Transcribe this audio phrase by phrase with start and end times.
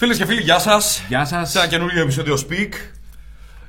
[0.00, 1.04] Φίλες και φίλοι, γεια σας.
[1.08, 1.50] Γεια σας.
[1.50, 2.72] Σε ένα καινούργιο επεισόδιο Speak.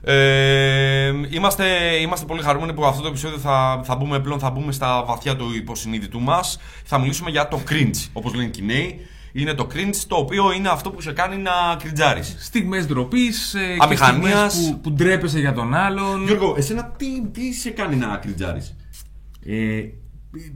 [0.01, 1.65] Ε, είμαστε,
[2.01, 5.35] είμαστε πολύ χαρούμενοι που αυτό το επεισόδιο θα, θα μπούμε πλέον θα μπούμε στα βαθιά
[5.35, 6.59] του υποσυνείδητου μας.
[6.83, 8.99] Θα μιλήσουμε για το cringe, όπως λένε και οι νέοι.
[9.33, 12.23] Είναι το cringe το οποίο είναι αυτό που σε κάνει να κριτζάρει.
[12.23, 14.53] Στιγμές ντροπής και Αμηχανίας.
[14.53, 16.25] στιγμές που, που ντρέπεσαι για τον άλλον.
[16.25, 18.61] Γιώργο, εσένα τι, τι σε κάνει να κριτζάρει.
[19.45, 19.81] Ε,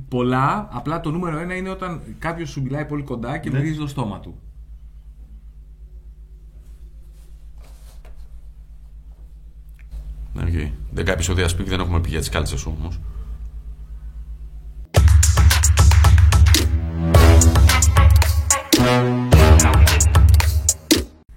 [0.10, 3.58] πολλά, απλά το νούμερο ένα είναι όταν κάποιος σου μιλάει πολύ κοντά και Ναι.
[3.60, 4.40] μυρίζει το στόμα του.
[10.36, 10.72] Ναι, οκ.
[10.92, 13.00] Δέκα επεισόδια Speak δεν έχουμε πει για τις κάλτσες σου όμως.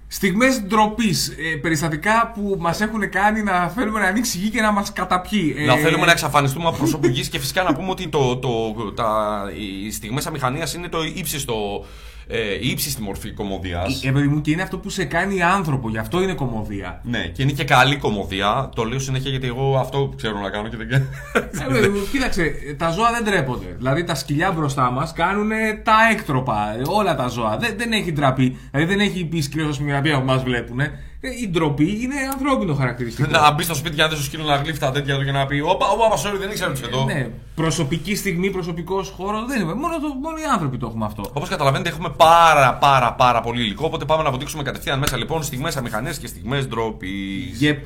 [0.07, 1.27] Στιγμές ντροπής.
[1.27, 4.93] Ε, περιστατικά που μας έχουν κάνει να θέλουμε να ανοίξει η γη και να μας
[4.93, 5.55] καταπιεί.
[5.57, 8.73] Ε, Να θέλουμε να εξαφανιστούμε από πρόσωπο γης και φυσικά να πούμε ότι το, το,
[8.95, 9.41] τα,
[9.85, 11.85] οι στιγμές αμηχανίας είναι το ύψιστο,
[12.31, 14.03] ε, η ύψιστη μορφή κωμωδίας.
[14.03, 17.01] Ε, παιδί μου, και είναι αυτό που σε κάνει άνθρωπο, γι' αυτό είναι κωμωδία.
[17.03, 18.69] Ναι, και είναι και καλή κωμωδία.
[18.75, 21.05] Το λέω συνέχεια γιατί εγώ αυτό ξέρω να κάνω και δεν κάνω.
[21.33, 23.75] Ε, παιδί μου, κοίταξε, τα ζώα δεν τρέπονται.
[23.77, 25.49] Δηλαδή τα σκυλιά μπροστά μας κάνουν
[25.83, 26.75] τα έκτροπα.
[26.79, 27.57] ε, Όλα τα ζώα.
[27.57, 28.57] Δεν, δεν έχει ντραπή.
[28.71, 30.79] Δηλαδή δεν έχει πει σκύλος στην οποία που μα βλέπουν.
[31.21, 33.29] Η ντροπή είναι ανθρώπινο χαρακτηριστικό.
[33.29, 35.31] να μπει στο σπίτι και να δεις στο σκύλο να γλύφει τα τέτοια του και
[35.31, 37.05] να πει Όπα, όπα, sorry, δεν ήξερα ότι είσαι εδώ.
[37.05, 39.73] Ναι, προσωπική στιγμή, προσωπικός χώρος δεν είναι.
[39.73, 41.23] Μόνο, το, μόνο οι άνθρωποι το έχουμε αυτό.
[41.33, 43.85] Όπως καταλαβαίνετε, έχουμε πάρα πάρα πάρα πολύ υλικό.
[43.85, 47.59] Οπότε πάμε να βοτήξουμε κατευθείαν μέσα λοιπόν στιγμές αμηχανίας και στιγμές ντροπής.
[47.61, 47.77] Yep.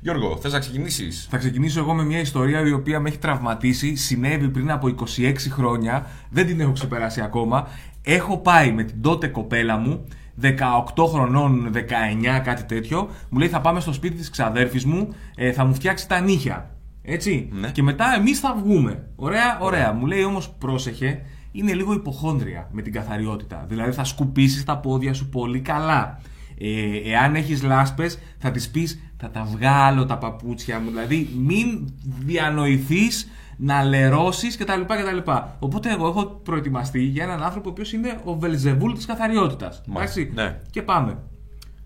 [0.00, 3.96] Γιώργο, θες να ξεκινήσεις; Θα ξεκινήσω εγώ με μια ιστορία η οποία με έχει τραυματίσει.
[3.96, 6.06] Συνέβη πριν από 26 χρόνια.
[6.30, 7.68] Δεν την έχω ξεπεράσει ακόμα.
[8.02, 10.06] Έχω πάει με την τότε κοπέλα μου,
[10.42, 13.08] 18 χρονών, 19, κάτι τέτοιο.
[13.28, 16.70] Μου λέει θα πάμε στο σπίτι της ξαδέρφης μου, ε, θα μου φτιάξει τα νύχια.
[17.02, 17.48] Έτσι.
[17.52, 17.70] Ναι.
[17.70, 19.08] Και μετά εμείς θα βγούμε.
[19.16, 19.92] Ωραία, ωραία.
[19.92, 23.64] Μου λέει όμως πρόσεχε, είναι λίγο υποχόνδρια με την καθαριότητα.
[23.68, 26.20] Δηλαδή θα σκουπίσεις τα πόδια σου πολύ καλά.
[26.58, 30.90] Ε, εάν έχεις λάσπες θα τις πεις θα τα βγάλω τα παπούτσια μου.
[30.90, 33.30] Δηλαδή μην διανοηθείς
[33.62, 34.80] να λερώσεις κτλ.
[34.80, 35.30] κτλ.
[35.58, 39.82] Οπότε εγώ έχω προετοιμαστεί για έναν άνθρωπο ο οποίος είναι ο Βελζεβούλ της καθαριότητας.
[39.86, 40.32] Μάλιστα, Εντάξει.
[40.34, 40.60] ναι.
[40.70, 41.18] Και πάμε.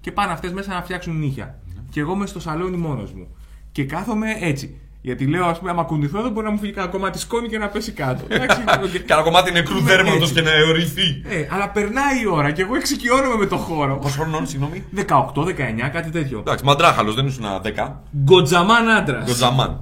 [0.01, 1.59] Και πάνε αυτές μέσα να φτιάξουν νύχια.
[1.91, 3.27] Και εγώ είμαι στο σαλόνι μόνος μου.
[3.73, 4.79] Και κάθομαι έτσι.
[5.01, 7.59] Γιατί λέω, ας πούμε, άμα κουνηθώ δεν μπορεί να μου φύγει κανένα κομμάτι σκόνη και
[7.59, 8.25] να πέσει κάτω.
[8.35, 8.61] Εντάξει,
[8.93, 10.35] και- Κάνα κομμάτι νεκρού Ναι, δέρματος έτσι.
[10.35, 11.23] και να αιωρηθεί.
[11.29, 13.99] ε, αλλά περνάει η ώρα και εγώ εξοικειώνομαι με το χώρο.
[13.99, 16.39] Πόσο χρονών, συγγνώμη; 18-19, κάτι τέτοιο.
[16.39, 18.03] Εντάξει, μαντράχαλος, δεν ήσουν ένα 10.
[18.25, 19.25] Γκοτζαμάν άντρας.
[19.27, 19.81] Γκοτζαμάν.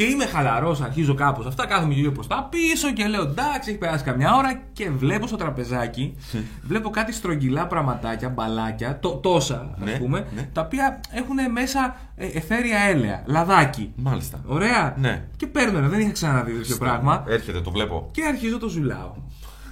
[0.00, 1.46] Και είμαι χαλαρός, αρχίζω κάπως.
[1.46, 5.26] Αυτά κάθομαι γύρω προς τα πίσω και λέω εντάξει, έχει περάσει καμιά ώρα και βλέπω
[5.26, 6.16] στο τραπεζάκι,
[6.68, 10.48] βλέπω κάτι στρογγυλά πραγματάκια, μπαλάκια, το, τόσα ας Ναι, πούμε, ναι.
[10.52, 13.92] τα οποία έχουν μέσα ε, εθέρια έλαια, λαδάκι.
[13.96, 14.40] Μάλιστα.
[14.46, 14.94] Ωραία.
[14.98, 15.24] Ναι.
[15.36, 17.24] Και παίρνω, δεν είχα ξαναδεί τέτοιο πράγμα.
[17.28, 18.08] Έρχεται, το βλέπω.
[18.12, 19.12] Και αρχίζω το ζουλάω.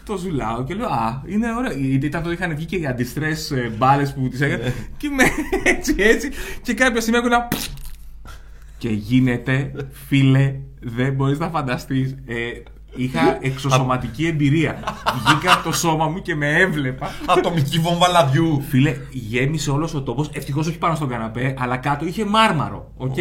[0.04, 1.72] Το ζουλάω και λέω Α, είναι ωραίο.
[1.72, 3.30] Γιατί ήταν τότε είχαν βγει και οι αντιστρέ
[3.76, 4.74] μπάλες που τις έκανε.
[4.96, 5.24] και είμαι
[5.74, 6.30] έτσι έτσι.
[6.62, 7.48] Και κάποια στιγμή έχω ένα.
[8.78, 12.16] Και γίνεται, φίλε, δεν μπορείς να φανταστείς.
[12.26, 12.50] Ε,
[12.96, 14.78] είχα εξωσωματική εμπειρία.
[15.24, 17.10] Βγήκα από το σώμα μου και με έβλεπα.
[17.26, 18.64] Ατομική βόμβα λαδιού.
[18.68, 20.30] Φίλε, γέμισε όλος ο τόπος.
[20.32, 22.92] Ευτυχώς όχι πάνω στον καναπέ, αλλά κάτω είχε μάρμαρο.
[22.96, 23.14] οκ;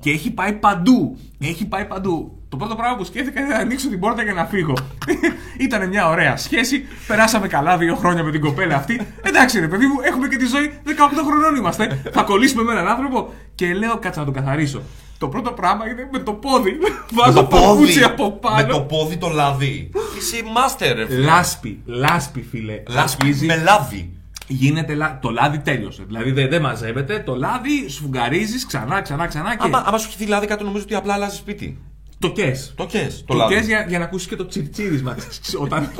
[0.00, 1.18] Και έχει πάει παντού.
[1.40, 2.32] Έχει πάει παντού.
[2.48, 4.74] Το πρώτο πράγμα που σκέφτηκα ήταν να ανοίξω την πόρτα και να φύγω.
[5.66, 6.84] ήταν μια ωραία σχέση.
[7.06, 9.00] Περάσαμε καλά δύο χρόνια με την κοπέλα αυτή.
[9.22, 10.72] Εντάξει, ρε παιδί μου, έχουμε και τη ζωή.
[10.86, 10.90] 18
[11.26, 12.02] χρονών είμαστε.
[12.12, 13.32] Θα κολλήσουμε με έναν άνθρωπο.
[13.54, 14.82] Και λέω, κάτσα να τον καθαρίσω.
[15.18, 16.70] Το πρώτο πράγμα είναι με το πόδι.
[17.12, 18.56] Βάζω παπούτσι από πάνω.
[18.56, 19.90] Με το πόδι το λάδι.
[20.18, 21.24] Είσαι μάστερ, ρε φίλε.
[21.24, 22.82] Λάσπη, λάσπη, φίλε.
[22.88, 24.12] Λάσπη Αρχίζει- με λάδι.
[24.46, 26.02] γίνεται λα- το λάδι τέλειωσε.
[26.06, 30.16] Δηλαδή δεν δεν μαζεύεται, το λάδι σφουγγαρίζεις ξανά, ξανά, ξανά και Άμα, άμα σου έχει
[30.24, 31.78] δει λάδι κάτω, νομίζω ότι απλά αλλάζει σπίτι.
[32.18, 32.72] το κες.
[32.76, 33.54] Το κες, το, Το λάδι.
[33.54, 35.90] κες για, για να ακούσεις και το τσιρτσίρισμα της, όταν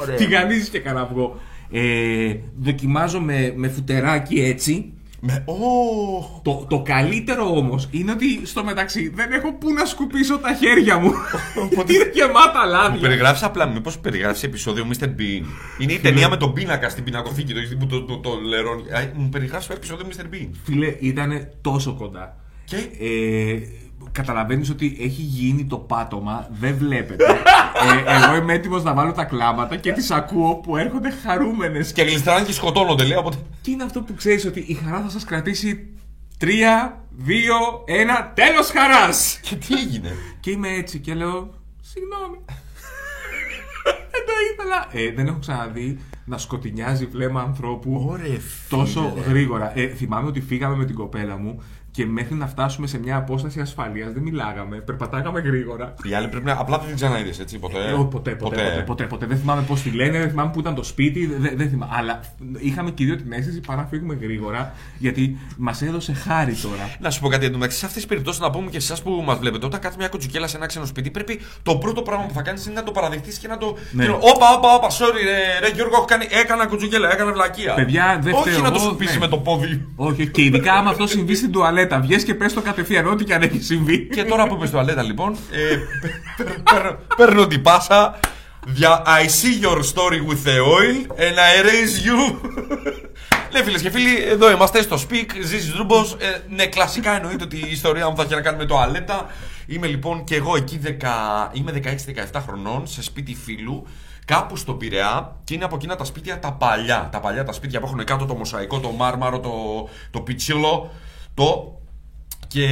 [0.00, 0.16] Ωραία.
[0.16, 1.40] τηγανίζεις και κανένα αυγό.
[1.70, 4.92] Ε, δοκιμάζω με, με φουτεράκι έτσι.
[5.20, 5.44] Με...
[5.46, 10.54] Ω, Το, το καλύτερο όμως είναι ότι στο μεταξύ δεν έχω πού να σκουπίσω τα
[10.54, 11.12] χέρια μου.
[11.64, 12.98] Οπότε- είναι γεμάτα Μου λάδι.
[12.98, 15.04] περιγράφεις απλά, μήπως περιγράφεις επεισόδιο Mr.
[15.04, 15.44] Bean.
[15.78, 18.82] Είναι η ταινία με τον πίνακα στην πινακοθήκη το, που το, το, το, λερώνει.
[18.92, 20.34] Α, Μου περιγράφεις επεισόδιο Mr.
[20.34, 20.48] Bean.
[20.64, 22.36] Φίλε, ήταν τόσο κοντά.
[22.64, 23.58] Και; Ε,
[24.12, 27.24] Καταλαβαίνεις ότι έχει γίνει το πάτωμα, δεν βλέπετε.
[28.06, 31.92] ε, εγώ είμαι έτοιμος να βάλω τα κλάματα και τις ακούω που έρχονται χαρούμενες.
[31.92, 33.16] Και γλιστράνε και σκοτώνονται, λέει.
[33.18, 33.36] Οπότε...
[33.62, 35.88] Τι είναι αυτό που ξέρεις ότι η χαρά θα σας κρατήσει
[36.40, 39.40] 3, 2, 1, τέλος χαράς!
[39.42, 42.38] Και τι έγινε; Και είμαι έτσι και λέω, συγγνώμη.
[44.12, 44.88] δεν το ήθελα.
[44.92, 48.36] Ε, δεν έχω ξαναδεί να σκοτεινιάζει βλέμμα ανθρώπου Ωρε,
[48.68, 49.26] τόσο φίλε.
[49.26, 49.78] γρήγορα.
[49.78, 51.62] Ε, θυμάμαι ότι φύγαμε με την κοπέλα μου
[51.98, 54.76] και μέχρι να φτάσουμε σε μια απόσταση ασφαλείας δεν μιλάγαμε.
[54.76, 55.94] Περπατάγαμε γρήγορα.
[56.02, 56.52] Οι άλλοι πρέπει να.
[56.52, 57.78] Απλά δεν την ξαναείδες, έτσι, ποτέ.
[57.88, 59.26] Ε, ό, ποτέ, ποτέ, ποτέ, ποτέ, ποτέ.
[59.26, 61.26] Δεν θυμάμαι πώς τη λένε, δεν θυμάμαι που ήταν το σπίτι.
[61.26, 61.92] Δεν, δεν θυμάμαι.
[61.96, 62.20] Αλλά
[62.58, 66.90] είχαμε και οι δύο την αίσθηση παρά να φύγουμε γρήγορα γιατί μας έδωσε χάρη τώρα.
[67.00, 69.22] Να σου πω κάτι εντωμεταξύ, σε αυτές τις περιπτώσεις να πούμε και σε εσάς που
[69.26, 72.34] μας βλέπετε, όταν κάθεται μια κοτσουκέλα σε ένα ξένο σπίτι, πρέπει το πρώτο πράγμα που
[72.34, 73.76] θα κάνεις είναι να το παραδεχτείς και να το.
[73.92, 74.04] Ναι.
[74.04, 77.74] και να- Όπα, όπα, όπα, sorry, ρε, ρε Γιώργο, έχω κάνει, έκανα κοτσουκέλα, έκανα βλακεία.
[77.74, 79.18] Παιδιά, δεν Όχι φταίω να το εγώ, σου πείσει ναι.
[79.18, 79.86] με το πόδι.
[79.96, 83.34] Όχι, και ειδικά άμα αυτό συμβεί στην τουαλέτα, βγες και πες το κατευθείαν, ό,τι και
[83.34, 83.98] αν έχει συμβεί.
[84.08, 85.76] Και τώρα που είμαι στο αλέτα, λοιπόν, ε,
[86.36, 88.18] παίρνω- παίρνω- παίρνω την πάσα.
[88.66, 92.36] Δια- I see your story with the oil and I raise you.
[93.52, 95.26] Ναι, φίλες και φίλοι, εδώ είμαστε στο Speak.
[95.44, 95.96] Ζήσης Ρούμπο.
[95.98, 99.26] Ε, ναι, κλασικά εννοείται ότι η ιστορία μου θα έχει να κάνει με το αλέτα.
[99.66, 100.88] Είμαι λοιπόν και εγώ εκεί 10,
[101.52, 101.72] είμαι
[102.32, 103.86] 16-17 χρονών σε σπίτι φίλου.
[104.24, 107.08] Κάπου στον Πειραιά και είναι από εκείνα τα σπίτια τα παλιά.
[107.12, 109.52] Τα παλιά τα σπίτια που έχουν κάτω το μοσαϊκό, το μάρμαρο, το,
[110.10, 110.90] το πιτσίλο.
[111.34, 111.77] Το
[112.48, 112.66] και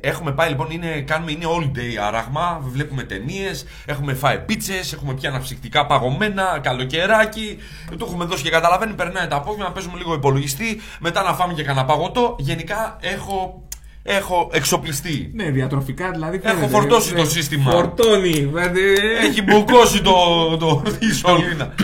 [0.00, 5.14] έχουμε πάει λοιπόν, είναι, κάνουμε, είναι all day άραγμα, βλέπουμε ταινίες, έχουμε φάει πίτσες, έχουμε
[5.14, 7.58] πια αναψυκτικά παγωμένα, καλοκαιράκι.
[7.98, 11.62] Του έχουμε δώσει και καταλαβαίνει, περνάει τα απόγευμα, παίζουμε λίγο υπολογιστή, μετά να φάμε και
[11.62, 12.36] κανένα παγωτό.
[12.38, 13.62] Γενικά έχω,
[14.02, 15.30] έχω εξοπλιστεί.
[15.34, 16.40] Ναι, διατροφικά δηλαδή.
[16.42, 16.72] Έχω φαίνεται.
[16.72, 17.70] φορτώσει Ναι, το σύστημα.
[17.70, 18.32] Φορτώνει.
[18.32, 20.12] δηλαδή, Έχει μπουκώσει το,
[20.56, 21.74] το, η σωλήνα.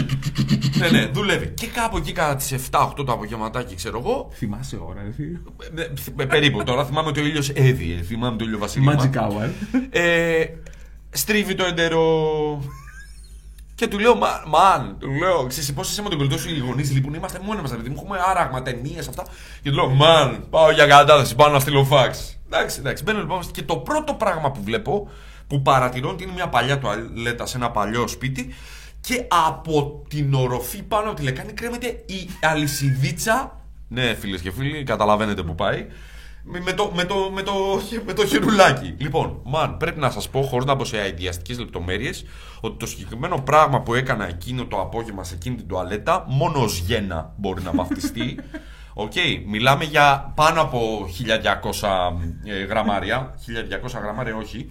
[0.79, 1.49] Ναι, ναι, δουλεύει.
[1.49, 5.83] Και κάπου εκεί κατά τις 7-8 το απογευματάκι, ξέρω εγώ, Θυμάσαι ώρα, ρε.
[5.83, 7.97] ε, ε, περίπου τώρα θυμάμαι ότι ο ήλιος έδιε.
[8.03, 8.93] Θυμάμαι το ήλιο βασίλειο.
[8.99, 9.49] Magic hour.
[9.91, 10.45] Ε,
[11.11, 12.19] στρίβει το εντερό.
[13.75, 16.59] Και του λέω, «Μα- μαν, του λέω, ξέρεις πώς είσαι με τον κολλητό σου οι
[16.59, 19.25] γονείς λείπουν, είμαστε μόνοι μας, δηλαδή, έχουμε άραγμα, ταινίες, αυτά.
[19.63, 22.39] Και του λέω, μαν, πάω για κατάθεση, πάω να στείλω φάξ.
[22.51, 25.11] Εντάξει, εντάξει, μπαίνω λοιπόν και το πρώτο πράγμα που βλέπω,
[25.47, 28.55] που παρατηρώ ότι είναι μια παλιά τουαλέτα σε ένα παλιό σπίτι
[29.07, 33.61] και από την οροφή πάνω από τη λεκάνη κρέμεται η αλυσιδίτσα.
[33.89, 35.87] Ναι, φίλες και φίλοι, καταλαβαίνετε που πάει.
[36.45, 37.53] Με, με το, με, το, με, το,
[38.07, 38.95] με το χερουλάκι.
[38.99, 42.25] Λοιπόν, man, πρέπει να σας πω, χωρίς να μπω σε αηδιαστικές λεπτομέρειες,
[42.61, 46.83] ότι το συγκεκριμένο πράγμα που έκανα εκείνο το απόγευμα σε εκείνη την τουαλέτα, μόνο ως
[46.87, 48.39] γέννα μπορεί να βαφτιστεί.
[48.95, 49.13] Οκ,
[49.47, 51.07] μιλάμε για πάνω από
[51.73, 52.13] 1200
[52.45, 53.35] ε, γραμμάρια.
[53.97, 54.69] 1200 γραμμάρια όχι.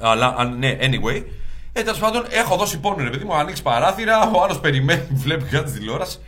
[0.00, 1.24] Αλλά, αν- ναι, anyway.
[1.72, 3.34] Ε, τέλος πάντων, έχω δώσει πόνο, ρε παιδί μου.
[3.34, 6.20] Ανοίξεις παράθυρα, ο άλλος περιμένει, βλέπει κάτι στη τηλεόρασης.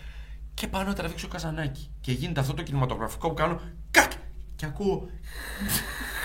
[0.55, 1.91] Και πάω να τραβήξω καζανάκι.
[2.01, 3.61] Και γίνεται αυτό το κινηματογραφικό που κάνω.
[3.91, 4.13] Κακ!
[4.57, 5.09] Και ακούω.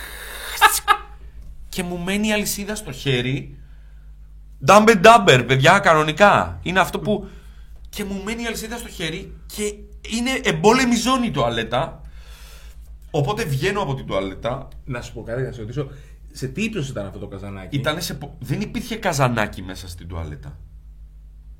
[1.70, 3.58] και μου μένει η αλυσίδα στο χέρι.
[4.66, 6.60] Ντάμπε ντάμπερ, παιδιά, κανονικά.
[6.62, 7.30] Είναι αυτό που.
[7.90, 9.64] Και μου μένει η αλυσίδα στο χέρι και
[10.10, 12.02] είναι εμπόλεμη ζώνη η τουαλέτα.
[13.12, 14.68] Οπότε βγαίνω από την τουαλέτα.
[14.86, 15.90] Να σου πω κάτι, να σε ρωτήσω.
[16.32, 18.14] Σε τι ύψος ήταν αυτό το καζανάκι; Ήτανε σε...
[18.14, 20.58] πο- Δεν υπήρχε καζανάκι μέσα στην τουαλέτα.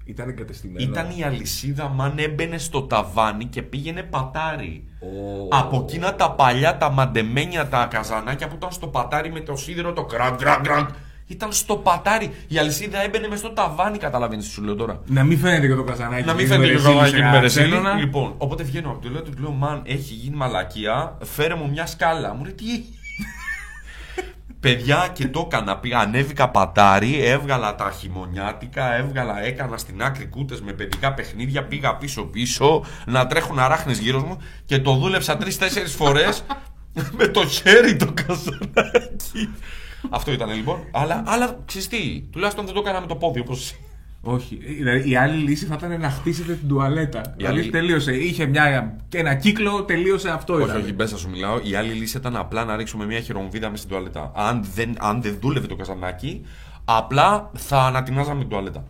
[0.06, 0.92] Ήταν εγκατεστημένο.
[0.92, 4.84] Ήταν η αλυσίδα, μαν έμπαινε στο ταβάνι και πήγαινε πατάρι.
[5.00, 5.48] Ω.
[5.50, 9.94] Από εκείνα τα παλιά, τα μαντεμένια, τα καζανάκια που ήταν στο πατάρι με το σίδερο,
[9.94, 10.90] το γκραντ, γκραντ, γκραντ.
[11.28, 12.32] Ήταν στο πατάρι.
[12.48, 15.02] Η αλυσίδα έμπαινε μες στο ταβάνι, καταλαβαίνεις τι σου λέω τώρα.
[15.06, 16.26] Να μην φαίνεται και το καζανάκι.
[16.26, 17.82] Να μην με φαίνεται και το μερεσίλη καζανάκι σε με ξένωνα.
[17.82, 18.06] μερεσίλη.
[18.06, 21.18] Λοιπόν, οπότε βγαίνω από το λέω, του λέω, Μαν, έχει γίνει μαλακία.
[21.24, 22.34] Φέρε μου μια σκάλα.
[22.34, 22.99] Μου λέει, τι έχει.
[24.60, 25.78] Παιδιά και το έκανα.
[25.78, 31.96] Πήγα, ανέβηκα πατάρι, έβγαλα τα χειμωνιάτικα, έβγαλα, έκανα στην άκρη κούτες με παιδικά παιχνίδια, πήγα
[31.96, 36.44] πίσω-πίσω να τρέχουν αράχνες γύρω μου και το δούλεψα τρει-τέσσερι φορές
[37.18, 39.50] με το χέρι το καζανάκι.
[40.10, 40.80] Αυτό ήταν λοιπόν.
[40.92, 43.76] Αλλά, αλλά ξέρεις τι, τουλάχιστον δεν το έκανα με το πόδι όπως.
[44.22, 44.56] Όχι.
[44.56, 47.22] Δηλαδή, η άλλη λύση θα ήταν να χτίσετε την τουαλέτα.
[47.38, 48.16] Δηλαδή άλλη- τελείωσε.
[48.16, 50.54] Είχε μια, και ένα κύκλο, τελείωσε αυτό.
[50.54, 50.82] Όχι, ήταν.
[50.82, 51.60] όχι, μπέσα σου μιλάω.
[51.64, 54.32] Η άλλη λύση ήταν απλά να ρίξουμε μια χειρομβίδα μες στην τουαλέτα.
[54.36, 56.42] Αν δεν, αν δεν δούλευε το καζανάκι,
[56.86, 58.84] απλά θα ανατινάζαμε την τουαλέτα.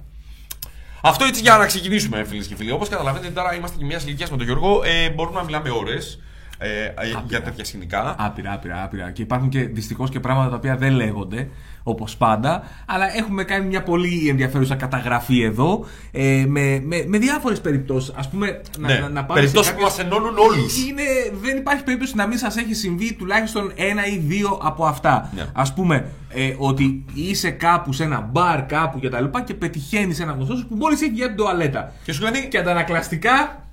[1.02, 2.72] Αυτό έτσι για να ξεκινήσουμε, φίλες και φίλοι.
[2.72, 4.82] Όπως καταλαβαίνετε, τώρα είμαστε και μια ηλικία με τον Γιώργο.
[4.84, 6.20] Ε, μπορούμε να μιλάμε ώρες
[6.62, 6.92] ε, ε,
[7.28, 8.16] για τέτοια σκηνικά.
[8.20, 9.12] Άπειρα, άπειρα, άπειρα.
[9.12, 11.50] Και υπάρχουν και δυστυχώς και πράγματα τα οποία δεν λέγονται
[11.84, 12.64] όπως πάντα.
[12.86, 18.14] Αλλά έχουμε κάνει μια πολύ ενδιαφέρουσα καταγραφή εδώ ε, με, με, με διάφορες περιπτώσεις.
[18.16, 20.86] Α πούμε, να, ναι, να, να πάμε περιπτώσεις σε που κάποιες- μα ενώνουν όλους.
[20.88, 21.04] είναι,
[21.42, 25.30] δεν υπάρχει περίπτωση να μην σας έχει συμβεί τουλάχιστον ένα ή δύο από αυτά.
[25.36, 25.46] Ναι.
[25.54, 30.20] Α πούμε, ε, ότι είσαι κάπου σε ένα μπαρ κάπου και τα λοιπά και πετυχαίνεις
[30.20, 31.92] ένα γνωστό σου που μόλις έχει για την τουαλέτα.
[32.04, 32.48] Και σου κάνει.
[32.48, 33.64] Και αντανακλαστικά.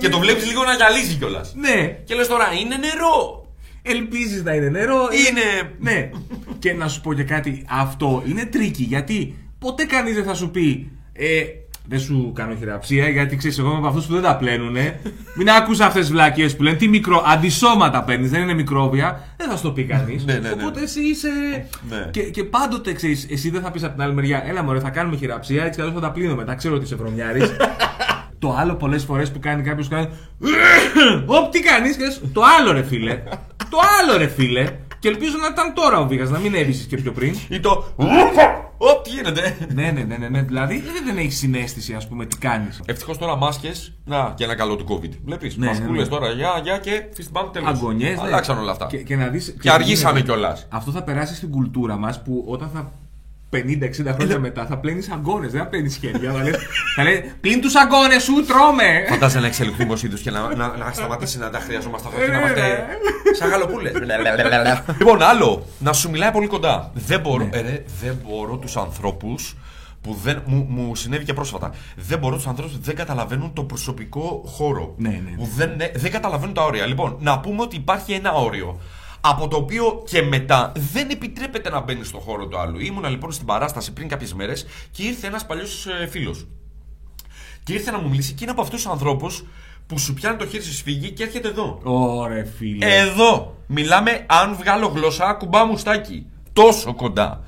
[0.00, 1.54] Και το βλέπεις λίγο να γυαλίζει κιόλας.
[1.56, 3.46] Ναι, Και λες τώρα, είναι νερό.
[3.82, 4.98] ελπίζεις να είναι νερό.
[5.28, 5.72] Είναι.
[5.78, 6.10] Ναι.
[6.58, 10.50] και να σου πω και κάτι, αυτό είναι tricky γιατί ποτέ κανείς δεν θα σου
[10.50, 10.90] πει.
[11.12, 11.42] Ε,
[11.88, 15.00] δεν σου κάνω χειραψία γιατί ξέρεις, εγώ είμαι από αυτούς που δεν τα πλένουνε.
[15.34, 17.24] Μην άκουσα αυτές τις βλακείες που λένε τι μικρό.
[17.26, 19.34] Αντισώματα παίρνεις, δεν είναι μικρόβια.
[19.36, 20.24] Δεν θα σου το πει κανείς.
[20.24, 20.50] Ναι, ναι, ναι.
[20.62, 21.28] Οπότε εσύ είσαι.
[21.88, 22.08] Ναι.
[22.10, 24.90] Και, και πάντοτε ξέρεις, εσύ δεν θα πεις από την άλλη μεριά, έλα μωρέ, θα
[24.90, 26.54] κάνουμε χειραψία, έτσι καλώ θα τα πλύνω μετά.
[26.54, 27.40] Ξέρω ότι είσαι βρωμιάρη.
[28.42, 30.08] Το άλλο πολλές φορές που κάνει κάποιος κάνει.
[31.26, 33.22] Οπ, τι κάνεις, και λες, Το άλλο ρε φίλε.
[33.70, 34.64] το άλλο ρε φίλε.
[34.98, 37.34] Και ελπίζω να ήταν τώρα ο Βίγας, να μην έβησε και πιο πριν.
[37.48, 37.84] Ή το.
[38.78, 39.56] Ω, τι γίνεται.
[39.74, 40.42] ναι, ναι, ναι, ναι, ναι.
[40.42, 42.80] Δηλαδή δεν- δεν έχει συνέστηση, ας πούμε, τι κάνεις.
[42.86, 43.92] Ευτυχώς τώρα μάσκες.
[44.04, 45.10] Να, και ένα καλό του COVID.
[45.24, 45.56] Βλέπεις.
[45.56, 46.20] Ναι, Μασκούλες ναι, ναι.
[46.20, 46.32] τώρα.
[46.32, 47.68] Γεια, γεια και φιστιμπάν τέλος.
[47.68, 48.18] Αγωνιές.
[48.18, 48.86] Αλλάξαν όλα αυτά.
[48.86, 50.32] Και, και να δεις, Και ξέρεις τι αργήσαμε γίνεται.
[50.32, 50.66] κιόλας.
[50.70, 52.92] Αυτό θα περάσει στην κουλτούρα μας που όταν θα
[53.52, 53.56] 50-60
[54.14, 56.32] χρόνια μετά θα πλένεις αγκώνε, δεν θα πλένεις χέρια.
[56.32, 56.56] θα, λες,
[56.96, 59.04] θα λέει Πλύνει τους αγκώνε σου, τρώμε!
[59.08, 62.26] Φαντάζεσαι να εξελιχθούμε ω είδου και να, να, να σταματήσει να τα χρειαζόμαστε αυτά και
[62.30, 63.34] να Ε, είμαστε ναι.
[63.38, 63.92] σαν γαλοπούλες.
[64.98, 66.90] λοιπόν, άλλο, να σου μιλάει πολύ κοντά.
[66.94, 67.56] Δεν μπορώ, Ναι.
[67.58, 69.56] ε, ρε, δεν μπορώ τους ανθρώπους
[70.00, 71.70] που δεν, μου, μου συνέβη και πρόσφατα.
[71.96, 74.94] Δεν μπορώ τους ανθρώπους που δεν καταλαβαίνουν το προσωπικό χώρο.
[74.96, 75.36] Ναι, ναι, ναι.
[75.36, 76.86] Που δεν, ναι, δεν καταλαβαίνουν τα όρια.
[76.86, 78.78] Λοιπόν, να πούμε ότι υπάρχει ένα όριο.
[79.24, 82.78] Από το οποίο και μετά δεν επιτρέπεται να μπαίνει στο χώρο του άλλου.
[82.78, 86.46] Ήμουνα λοιπόν στην παράσταση πριν κάποιες μέρες και ήρθε ένας παλιός φίλος.
[87.62, 89.44] Και ήρθε να μου μιλήσει και είναι από αυτούς τους ανθρώπους
[89.86, 91.80] που σου πιάνει το χέρι στη σφυγή και έρχεται εδώ.
[91.82, 92.96] Ωρε φίλε.
[92.96, 93.56] Εδώ!
[93.66, 96.26] Μιλάμε αν βγάλω γλώσσα, κουμπά μουστάκι.
[96.52, 97.44] Τόσο κοντά.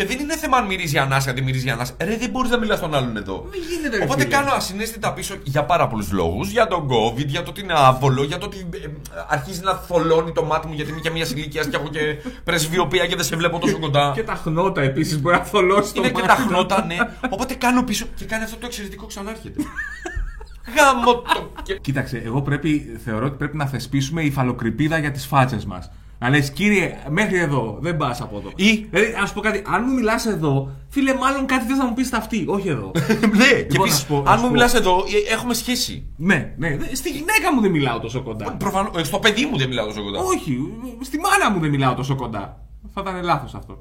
[0.00, 1.92] Και δεν είναι θέμα αν μυρίζει ανάσα, τι μυρίζει ανάσα.
[2.00, 3.46] Ρε, δεν μπορείς να μιλάς στον άλλον εδώ.
[3.50, 4.34] Δεν γίνεται, ρε Οπότε φίλε.
[4.34, 6.50] κάνω ασυναίσθητα πίσω για πάρα πολλούς λόγους.
[6.50, 8.88] Για τον COVID, για το ότι είναι άβολο, για το ότι ε,
[9.28, 12.00] αρχίζει να θολώνει το μάτι μου γιατί είμαι και μιας ηλικίας και έχω και
[12.44, 14.12] πρεσβειοποία και δεν σε βλέπω τόσο κοντά.
[14.14, 16.48] Και τα χνότα επίσης μπορεί να θολώσει το Είναι και μάτι τα μου.
[16.48, 16.96] χνότα, ναι.
[17.30, 19.62] Οπότε κάνω πίσω και κάνει αυτό το εξαιρετικό ξανάρχεται.
[20.76, 21.50] Γάμο το.
[21.62, 25.90] και- Κοίταξε, εγώ πρέπει, θεωρώ ότι πρέπει να θεσπίσουμε υφαλοκρηπίδα για τις φάτσες μας.
[26.22, 28.50] Να λες, κύριε, μέχρι εδώ, δεν πας από εδώ.
[28.56, 31.94] Ή- Δηλαδή, α πω κάτι, αν μου μιλάς εδώ, φίλε, μάλλον κάτι θες να μου
[31.94, 32.90] πεις στα αυτή, όχι εδώ.
[33.36, 34.52] Ναι, και Λοιπόν, να επίση, σου πω, να αν σου μου πω.
[34.54, 34.96] μιλάς εδώ,
[35.28, 36.12] ε, έχουμε σχέση.
[36.16, 38.52] ναι, ναι, δε- στη γυναίκα μου δεν μιλάω τόσο κοντά.
[38.52, 40.18] Προφανώ, στο παιδί μου δεν μιλάω τόσο κοντά.
[40.18, 40.58] όχι,
[41.00, 42.60] στη μάνα μου δεν μιλάω τόσο κοντά.
[42.94, 43.78] Θα ήταν λάθος αυτό.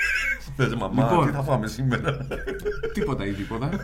[0.56, 1.26] Θες, μαμά, Λοιπόν.
[1.26, 2.26] τι θα φάμε σήμερα;
[2.92, 3.68] τίποτα ή τίποτα.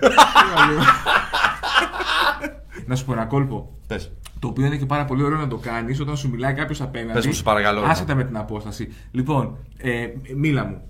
[2.86, 3.78] να σου πω ένα κόλπο.
[3.86, 4.12] Πες.
[4.38, 7.12] Το οποίο είναι και πάρα πολύ ωραίο να το κάνεις όταν σου μιλάει κάποιος απέναντι.
[7.12, 8.22] Πες μου, σε παρακαλώ, Άσχετα ναι.
[8.22, 8.92] με την απόσταση.
[9.10, 10.82] Λοιπόν, ε, μίλα μου.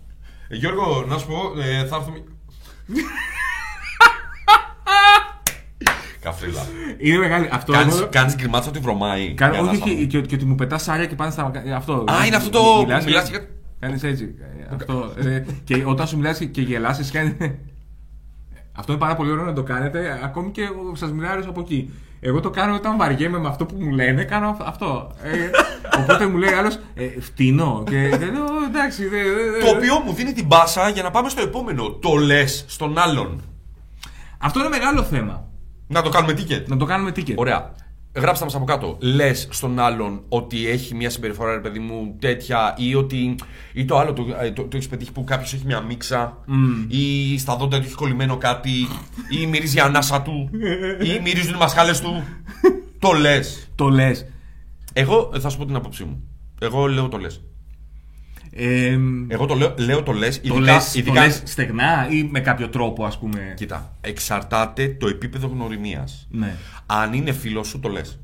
[0.48, 2.22] Ε, Γιώργο, να σου πω, ε, θα έρθουμε.
[6.20, 6.66] Καφρίλα.
[6.98, 7.48] Είναι μεγάλη.
[7.52, 9.34] Αυτό Κάνεις, εγώ- κάνεις γκριμάτσα ότι βρωμάει.
[9.34, 10.06] Κάνω- η όχι, ανάσα όχι, μου.
[10.06, 11.52] και, και ότι μου πετάς σάρια και πάνε στα.
[11.76, 12.04] Αυτό.
[12.10, 13.48] Α, είναι αυτό το που μιλάς για-
[13.80, 14.34] Κάνεις έτσι.
[14.70, 15.12] ε, Αυτό.
[15.16, 17.36] ε, και όταν σου μιλάς και γελάσει, κάνει.
[18.78, 20.62] Αυτό είναι πάρα πολύ ωραίο να το κάνετε, ακόμη και
[20.92, 21.90] σας μιλάει άλλος από εκεί.
[22.20, 25.10] Εγώ το κάνω όταν βαριέμαι με αυτό που μου λένε, κάνω αυ- αυτό.
[25.22, 25.50] Ε,
[26.02, 27.82] οπότε μου λέει άλλος, ε, φτύνω.
[27.86, 29.08] Και και λέω, εντάξει.
[29.08, 31.90] δε- δε- Το οποίο μου δίνει την μπάσα για να πάμε στο επόμενο.
[31.90, 33.42] Το λες στον άλλον.
[34.38, 35.44] Αυτό είναι μεγάλο θέμα.
[35.86, 36.62] Να το κάνουμε ticket.
[36.66, 37.34] Να το κάνουμε ticket.
[37.36, 37.72] Ωραία.
[38.20, 38.96] Γράψτε μας από κάτω.
[39.00, 43.34] Λες στον άλλον ότι έχει μια συμπεριφορά, ρε παιδί μου, τέτοια ή ότι.
[43.72, 46.44] ή το άλλο το, ε, το, το έχεις πετύχει που κάποιος έχει μια μίξα
[46.88, 48.88] ή στα δόντια του έχει κολλημένο κάτι
[49.30, 50.50] ή μυρίζει η ανάσα του
[51.02, 52.22] ή μυρίζουν οι μασχάλες του.
[52.98, 53.68] το λες.
[53.74, 54.26] Το λες.
[54.92, 56.22] Εγώ ε, θα σου πω την άποψή μου.
[56.60, 57.40] Εγώ λέω το λες.
[58.60, 58.98] Ε,
[59.28, 60.40] Εγώ το λέω, λέω το λες.
[60.40, 64.88] το Ειδικά, λες, ειδικά, το λες στεγνά ή με κάποιο τρόπο, ας πούμε; Κοίτα, εξαρτάται
[64.88, 66.26] το επίπεδο γνωριμίας.
[66.30, 66.56] Ναι.
[66.86, 68.20] Αν είναι φίλος σου, το λες.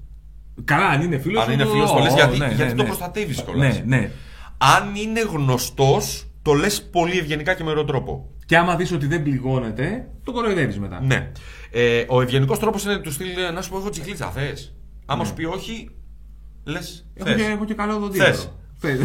[0.65, 3.83] Καλά, αν είναι φίλος Αν είναι φίλος, το λες, γιατί- γιατί το προστατεύεις κιόλας.
[3.85, 4.11] Ναι, ναι.
[4.59, 8.31] Αν είναι γνωστός, το λες πολύ ευγενικά και με ωραίο τρόπο.
[8.47, 11.01] Και άμα δεις ότι δεν πληγώνεται, το κοροϊδεύεις μετά.
[11.03, 11.31] Ναι.
[11.71, 14.75] Ε, ο ευγενικός τρόπος είναι του στυλ να σου πω έχω τσικλίτσα, θες.
[15.07, 15.91] Άμα σου πει όχι,
[16.65, 17.07] λες.
[17.15, 18.63] Έχω, και, έχω και καλό δοντίατρο.
[18.85, 18.99] Θες.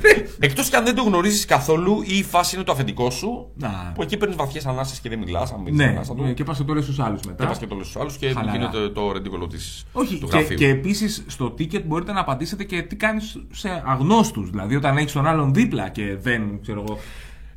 [0.00, 0.36] Θες.
[0.40, 3.92] Εκτός και αν δεν το γνωρίζεις καθόλου ή η φάση είναι το αφεντικό σου, Να.
[3.94, 5.52] που εκεί παίρνεις βαθιές ανάσει και δεν μιλάς.
[5.52, 7.42] Αν μιλάς ναι, ανάσα του, ναι, και πας και το λε στους άλλους μετά.
[7.42, 8.52] και πας και το λε στους άλλους και Χαλαρά.
[8.58, 10.56] γίνεται το ρεντίκολο της, Όχι, του και, γραφείου.
[10.56, 14.50] και επίσης στο ticket μπορείτε να απαντήσετε και τι κάνεις σε αγνώστους.
[14.50, 16.98] Δηλαδή, όταν έχεις τον άλλον δίπλα και δεν ξέρω εγώ.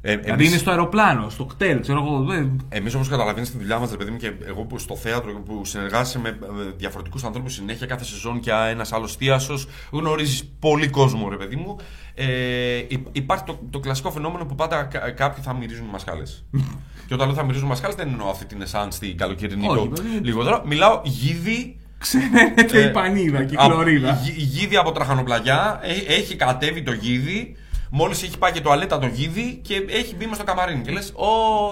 [0.04, 2.24] Ε, δηλαδή, εμείς- είναι στο αεροπλάνο, στο κτέλ, ξέρω εγώ.
[2.24, 2.66] Δεν...
[2.70, 5.66] Εμείς όμως καταλαβαίνεις τη δουλειά μας, ρε παιδί μου, και εγώ που στο θέατρο που
[5.66, 6.38] συνεργάζεσαι με
[6.78, 9.60] διαφορετικούς ανθρώπους συνέχεια κάθε σεζόν και ένας άλλος θίασο,
[9.92, 11.76] γνωρίζεις πολύ κόσμο, ρε παιδί μου.
[12.16, 16.24] Ε, υ- υπάρχει το, το κλασικό φαινόμενο που πάντα κα- κάποιοι θα μυρίζουν μασχάλε.
[17.08, 20.02] και όταν λέω θα μυρίζουν μασχάλε, δεν εννοώ αυτή την εσάν στην καλοκαιρινή Όχι, το-
[20.02, 20.64] δηλαδή- λιγότερο.
[20.66, 21.76] Μιλάω γίδι.
[21.98, 24.20] Ξέρετε ε, η πανίδα και η από- χλωρίδα.
[24.24, 27.56] γι- Γίδι από τραχανοπλαγιά, ε- έχει κατέβει το γίδι,
[27.92, 30.82] μόλις έχει πάει και το αλέτα το γίδι και έχει μπει μες στο καμαρίνι.
[30.82, 31.26] Και λες, Ω,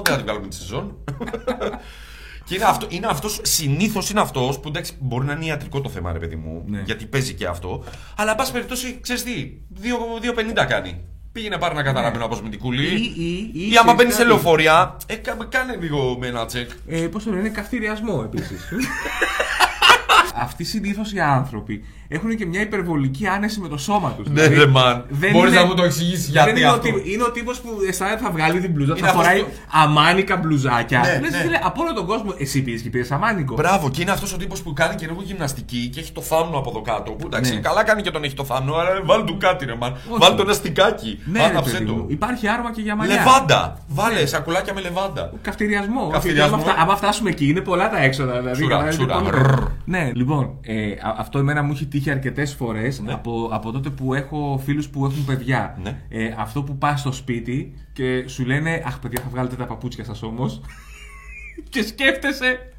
[0.03, 0.95] δεν θα την βγάλουμε τη σεζόν.
[2.45, 5.89] και είναι, αυτό, είναι αυτός, συνήθως είναι αυτός που εντάξει μπορεί να είναι ιατρικό το
[5.89, 6.81] θέμα ρε παιδί μου, Ναι.
[6.85, 7.83] γιατί παίζει και αυτό,
[8.17, 9.85] αλλά εν πάση περιπτώσει ξέρεις τι, 2
[10.61, 11.01] 2,50 κάνει.
[11.31, 12.83] Πήγαινε πάρει ένα καταραμένο αποσμητικούλι.
[12.85, 14.27] Ή- ή- ή Ή άμα ξέρεις μπαίνεις σε κάτι.
[14.33, 16.69] λεωφορεία, ε, κα- κάνε λίγο με ένα τσεκ.
[16.88, 18.61] Ε, Πώς το λένε, καυτηριασμό επίσης.
[20.41, 24.27] Αυτοί συνήθως οι άνθρωποι έχουν και μια υπερβολική άνεση με το σώμα τους.
[24.29, 25.01] Ναι, ρε, man.
[25.31, 26.77] Μπορείς να μου το εξηγήσεις γιατί είναι αυτό.
[26.77, 29.41] Ο τύπος, είναι ο τύπος που αισθάνεται θα βγάλει την μπλούζα, Είναι θα αυτός φοράει
[29.43, 31.00] που- αμάνικα μπλουζάκια.
[31.00, 31.38] Ναι, Λες, ναι.
[31.38, 33.53] φίλε, από όλο τον κόσμο, εσύ πήγε και πήρες αμάνικο.
[33.55, 36.58] Μπράβο, και είναι αυτός ο τύπος που κάνει και λίγο γυμναστική και έχει το θάμνο
[36.58, 37.12] από εδώ κάτω.
[37.12, 37.60] Που εντάξει, Ναι.
[37.60, 39.91] καλά κάνει και τον έχει το θάμνο, αλλά βάλει του κάτι ρε man.
[39.91, 40.19] Όχι.
[40.19, 41.19] Βάλει το ένα στικάκι.
[41.25, 41.98] Ναι, ρε, Άναψε παιδί μου.
[41.98, 42.05] το.
[42.08, 43.15] Υπάρχει άρμα και για μαλλιά.
[43.15, 43.77] Λεβάντα.
[43.88, 45.31] Βάλε σακουλάκια με λεβάντα.
[45.41, 46.01] Καυτηριασμό.
[46.01, 46.55] Όχι, Καυτηριασμό.
[46.55, 48.38] άμα, φτά- άμα φτάσουμε εκεί είναι πολλά τα έξοδα.
[48.38, 49.15] Δηλαδή, Τσούρα, καταλάβεις, τσούρα.
[49.15, 49.62] πολύ- Ρρρρ.
[49.86, 53.13] Ναι, λοιπόν, ε, α- αυτό εμένα μου έχει τύχει αρκετές φορές Ναι.
[53.13, 55.77] από, από τότε που έχω φίλους που έχουν παιδιά.
[55.83, 56.01] Ναι.
[56.09, 60.03] Ε, αυτό που πας στο σπίτι και σου λένε Αχ, παιδιά, θα βγάλετε τα παπούτσια
[60.03, 60.62] σας όμως.
[61.69, 62.74] και σκέφτεσαι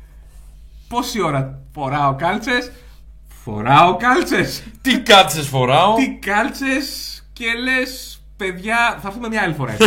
[0.88, 2.71] πόση ώρα φοράω κάλτσες;
[3.45, 4.62] Φοράω κάλτσες.
[4.83, 9.76] Τι κάτσε φοράω; Τι κάλτσες και λες, παιδιά, θα έρθουμε μια άλλη φορά.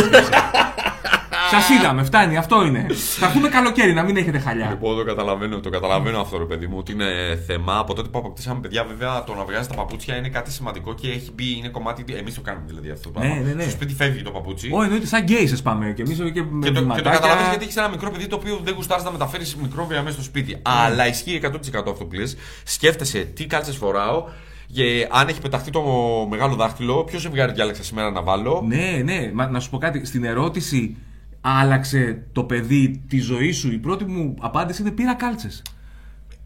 [1.50, 2.86] Σας είδαμε, φτάνει, αυτό είναι.
[3.18, 4.66] Θα έρθουμε καλοκαίρι, να μην έχετε χαλιά.
[4.70, 7.78] Λοιπόν, το καταλαβαίνω, το καταλαβαίνω αυτό, ρε παιδί μου, ότι είναι θέμα.
[7.78, 11.08] Από τότε που αποκτήσαμε παιδιά, βέβαια, το να βγάζει τα παπούτσια είναι κάτι σημαντικό και
[11.08, 12.04] έχει μπει, είναι κομμάτι.
[12.16, 13.44] Εμείς το κάνουμε δηλαδή αυτό το Ναι, πράγμα.
[13.46, 13.62] ναι, ναι.
[13.62, 14.70] Στο σπίτι φεύγει το παπούτσι.
[14.72, 15.92] Ω, εννοείται, σαν γκέισε πάμε.
[15.96, 17.10] Και εμείς και με Και το, και το βηματάκια.
[17.10, 20.22] καταλαβαίνει γιατί έχεις ένα μικρό παιδί το οποίο δεν γουστάρεις να μεταφέρεις μικρόβια μέσα στο
[20.24, 20.56] σπίτι.
[20.62, 22.36] Αλλά ισχύει 100% αυτό που λες.
[22.64, 24.24] Σκέφτεσαι τι κάλτσες φοράω
[24.72, 25.82] και αν έχει πεταχτεί το
[26.30, 30.06] μεγάλο δάχτυλο, ποιο ζευγάρι διάλεξα σήμερα να βάλω; Ναι, ναι, μα, να σου πω κάτι.
[30.06, 30.96] Στην ερώτηση
[31.40, 35.62] άλλαξε το παιδί τη ζωή σου, η πρώτη μου απάντηση είναι πήρα κάλτσες.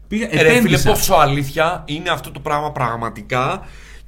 [0.07, 0.89] Πήγα, Ε, Ρε φίλε, επένδυσα.
[0.89, 3.61] πόσο αλήθεια είναι αυτό το πράγμα πραγματικά.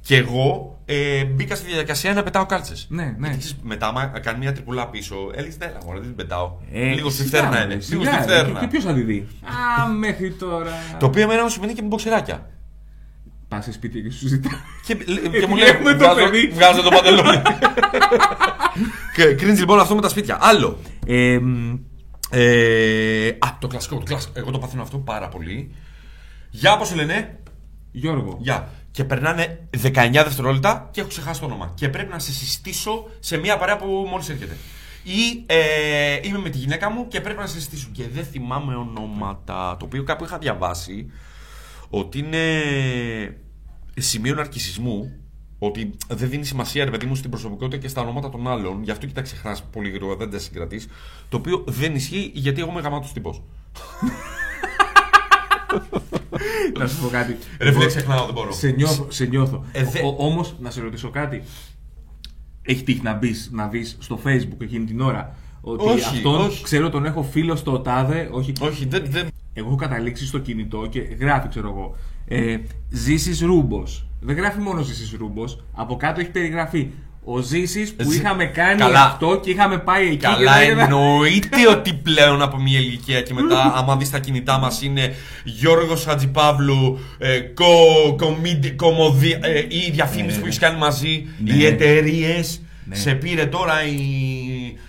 [0.04, 2.86] Και εγώ ε, μπήκα στη διαδικασία να πετάω κάλτσες.
[2.90, 3.36] Ναι, ναι.
[3.62, 6.52] μετά, άμα κάνει μια τρυπουλά πίσω, έλεγες ναι, μωρέ, δεν την πετάω.
[6.72, 7.80] Ε, Λίγο στη σιγά, φτέρνα ρε, είναι.
[7.82, 8.22] σιγά, Λίγο στη ρε.
[8.22, 8.52] φτέρνα.
[8.60, 9.26] Και, και ποιος θα τη δει;
[9.82, 10.70] Α, μέχρι τώρα.
[10.98, 12.46] Το οποίο εμένα μου συμβαίνει και με μποξεράκια.
[13.52, 14.50] Πας σε σπίτι και σου ζητά.
[14.86, 16.48] Και, και μου Επιλέγουμε λέει, το βγάζω, παιδί.
[16.48, 17.42] βγάζω το παντελόνι.
[19.16, 20.38] Και Κρίνεις λοιπόν αυτό με τα σπίτια.
[20.40, 20.78] Άλλο.
[21.06, 21.74] Ε, μ,
[22.30, 24.32] Ε, α, το κλασικό, το κλασικό.
[24.34, 25.74] Εγώ το παθαίνω αυτό πάρα πολύ.
[26.50, 27.38] Γεια, πώ λένε.
[27.90, 28.36] Γιώργο.
[28.40, 28.68] Γεια.
[28.90, 31.72] Και περνάνε 19 δευτερόλεπτα και έχω ξεχάσει το όνομα.
[31.74, 34.56] Και πρέπει να σε συστήσω σε μια παρέα που μόλις έρχεται.
[35.02, 37.88] Ή ε, είμαι με τη γυναίκα μου και πρέπει να σε συστήσω.
[37.92, 39.76] Και δεν θυμάμαι ονόματα.
[39.78, 41.10] Το οποίο κάπου είχα διαβάσει
[41.90, 42.38] ότι είναι
[43.98, 45.12] σημείο ναρκισισμού.
[45.58, 48.82] Ότι δεν δίνει σημασία, ρε παιδί μου, στην προσωπικότητα και στα ονόματα των άλλων.
[48.82, 50.88] Γι' αυτό και τα ξεχνά πολύ γρήγορα, δεν τα συγκρατείς.
[51.28, 53.42] Το οποίο δεν ισχύει γιατί εγώ είμαι γαμάτος τύπος.
[56.78, 57.36] να σου πω κάτι.
[57.60, 58.52] Ρε φίλε, ξεχνάω, δεν μπορώ.
[58.52, 59.06] Σε νιώθω.
[59.10, 59.64] Σε νιώθω.
[59.72, 61.42] Ε, δε- Όμως, να σε ρωτήσω κάτι.
[62.62, 66.62] Έχει τύχει να μπεις να δεις στο facebook εκείνη την ώρα ότι Όχι, αυτόν όχι.
[66.62, 68.28] ξέρω τον έχω φίλο στο τάδε.
[68.32, 68.52] Όχι.
[68.60, 69.04] Όχι, δεν.
[69.08, 69.28] δεν...
[69.54, 71.96] Εγώ έχω καταλήξει στο κινητό και γράφει, ξέρω εγώ.
[72.28, 72.56] Ε,
[72.90, 74.06] Ζήσης Ρούμπος.
[74.20, 75.64] Δεν γράφει μόνο Ζήσης Ρούμπος.
[75.74, 76.88] Από κάτω έχει περιγραφεί
[77.24, 79.04] ο Ζήσης που Ζη- είχαμε κάνει Καλά.
[79.04, 80.16] αυτό και είχαμε πάει εκεί.
[80.16, 84.58] Καλά, και δεν- εννοείται ότι πλέον από μια ηλικία και μετά, άμα δεις τα κινητά
[84.58, 87.64] μας, είναι Γιώργος Χατζηπαύλου, ε, κο,
[88.16, 91.54] κομίντι- κομμωδία, ε, η διαφήμιση που έχεις κάνει μαζί, Ναι.
[91.54, 92.60] οι εταιρείες.
[92.84, 92.94] Ναι.
[92.94, 94.00] Σε πήρε τώρα η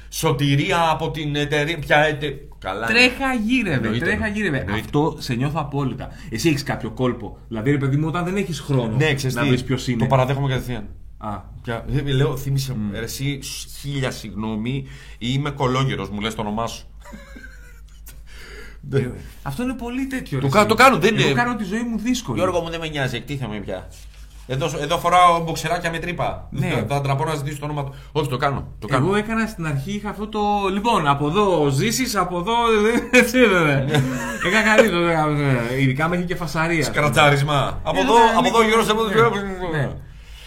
[0.10, 1.78] σωτηρία από την εταιρεία.
[1.80, 2.34] Ποια ετε...
[2.64, 2.88] Καλά.
[2.88, 4.06] Τρέχα γύρευε, Εννοείται.
[4.06, 4.58] τρέχα γύρευε.
[4.58, 4.80] Εννοείται.
[4.80, 6.10] Αυτό σε νιώθω απόλυτα.
[6.30, 7.38] Εσύ έχεις κάποιο κόλπο.
[7.48, 9.98] Δηλαδή, ρε παιδί μου, όταν δεν έχεις χρόνο Ναι, ξέρεις να τι, βρεις ποιος είναι.
[9.98, 10.88] Το παραδέχομαι κατευθείαν.
[11.18, 12.90] Α, Πια, δεν- λέω, θύμισε μου.
[12.92, 13.40] Ρε, Εσύ
[13.82, 14.86] χίλια συγγνώμη,
[15.18, 16.86] είμαι κολόγερος, μου λες το όνομά σου.
[18.94, 19.10] ε,
[19.42, 20.40] αυτό είναι πολύ τέτοιο.
[20.40, 20.68] Το ρε, κα- εσύ.
[20.68, 22.38] το κάνω, δεν Εγώ είναι- κάνω τη ζωή μου δύσκολη.
[22.40, 23.88] Γιώργο μου δεν με νοιάζει, εκτίθεμαι πια.
[24.48, 26.48] Εδώ, εδώ φοράω μποξεράκια με τρύπα.
[26.50, 26.68] Ναι.
[26.70, 27.94] Θα, θα τραπώ να ζητήσω το όνομα του.
[28.12, 28.68] Όχι, το κάνω.
[28.80, 29.06] Το κάνω.
[29.06, 30.40] Εγώ έκανα στην αρχή είχα αυτό το.
[30.74, 32.54] Λοιπόν, από εδώ ζήσει, από εδώ.
[33.12, 33.88] Έτσι δεν
[34.48, 34.90] Έκανα κάτι.
[34.90, 36.84] το- Ειδικά με έχει και φασαρία.
[36.84, 37.80] Σκρατζάρισμα.
[37.84, 39.04] Από Ε, εδώ, ναι, από εδώ, λίγο- γύρω σε αυτό.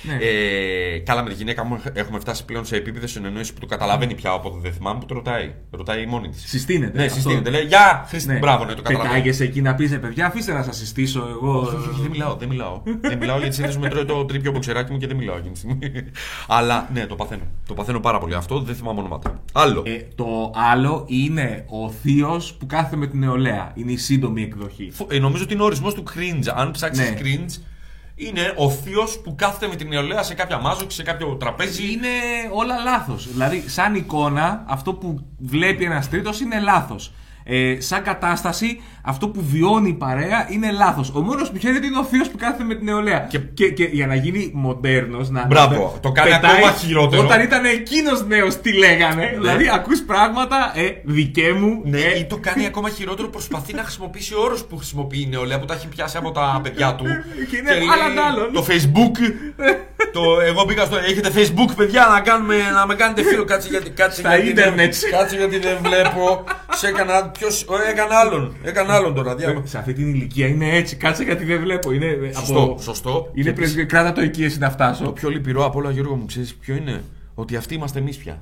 [0.06, 0.24] Ναι, ναι, ναι.
[0.24, 4.14] Ε, καλά, με τη γυναίκα μου έχουμε φτάσει πλέον σε επίπεδο συνεννόησης που το καταλαβαίνει
[4.14, 5.52] πια από το δεν θυμάμαι που το ρωτάει.
[5.70, 6.44] Ρωτάει μόνη της.
[6.48, 6.98] Συστήνεται.
[6.98, 7.14] Ναι, αυτό.
[7.14, 7.50] συστήνεται.
[7.50, 8.38] Λέει Γεια, Χρήστη, Ναι.
[8.38, 9.12] μπράβο, ναι, το καταλαβαίνω.
[9.14, 11.58] Πετάγεσαι εκεί να πεις, παιδιά, αφήστε να σας συστήσω εγώ.
[11.60, 12.82] Όχι, όχι, όχι, δεν μιλάω, δεν μιλάω.
[13.00, 15.58] δεν μιλάω γιατί συνήθως με τρώει το τρίπιο μποξεράκι μου και δεν μιλάω εκείνη τη
[15.58, 15.78] στιγμή.
[16.48, 17.42] Αλλά ναι, το παθαίνω.
[17.66, 19.42] Το παθαίνω πάρα πολύ αυτό, δεν θυμάμαι ονόματα.
[19.52, 19.82] Άλλο.
[19.86, 23.72] Ε, το άλλο είναι ο θείος που κάθεται με την νεολαία.
[23.74, 24.90] Είναι η σύντομη εκδοχή.
[24.92, 26.52] Φο- ε, νομίζω ότι είναι ο ορισμός του cringe.
[26.54, 27.16] Αν ψάξεις Ναι.
[27.20, 27.60] cringe,
[28.16, 31.92] είναι ο θείος που κάθεται με την νεολαία σε κάποια μάζοξη, σε κάποιο τραπέζι.
[31.92, 32.08] Είναι
[32.52, 33.32] όλα λάθος.
[33.32, 37.12] Δηλαδή, σαν εικόνα, αυτό που βλέπει ένας τρίτος είναι λάθος.
[37.44, 41.10] Ε, σαν κατάσταση, αυτό που βιώνει η παρέα είναι λάθος.
[41.14, 43.18] Ο μόνος που χαίρεται είναι ο θείος που κάθεται με την νεολαία.
[43.30, 45.46] Και- Και, και, για να γίνει μοντέρνος, να.
[45.46, 47.22] Μπράβο, να- το κάνει πετάει ακόμα χειρότερο.
[47.22, 49.34] Όταν ήταν εκείνος νέος, τι λέγανε.
[49.38, 51.80] Δηλαδή, ακούς πράγματα, ε, δικέ μου.
[51.84, 55.58] Ναι, ε, ή το κάνει ακόμα χειρότερο, προσπαθεί να χρησιμοποιήσει όρους που χρησιμοποιεί η νεολαία
[55.58, 57.04] που τα έχει πιάσει από τα παιδιά του.
[57.50, 58.52] Και είναι άλλα τ' άλλον.
[58.52, 59.16] Το Facebook.
[60.12, 60.96] το, εγώ μπήκα στο.
[60.96, 63.44] Έχετε Facebook, παιδιά, να, κάνουμε, να με κάνετε φίλο.
[63.44, 63.90] Κάτσε γιατί.
[63.90, 64.94] Κάτσε Στα γιατί δεν- ίντερνετ.
[65.10, 66.44] Κάτσε γιατί δεν βλέπω.
[66.72, 67.26] Σε έκανα.
[67.38, 68.56] Ποιος, ο, έκανα άλλον.
[68.62, 69.34] Έκανα άλλον τώρα.
[69.34, 69.62] Διά...
[69.64, 70.96] Σε αυτή την ηλικία είναι έτσι.
[70.96, 71.92] Κάτσε γιατί δεν βλέπω.
[71.92, 72.78] Είναι ε, Σωστό, από...
[72.80, 73.30] σωστό.
[73.34, 73.84] Είναι Και πρεσβεία.
[73.84, 75.10] Κράτα το εκεί εσύ να Το φτάσω.
[75.12, 77.02] πιο λυπηρό από όλα, Γιώργο μου, ξέρεις ποιο είναι;
[77.34, 78.40] Ότι αυτοί είμαστε εμείς πια.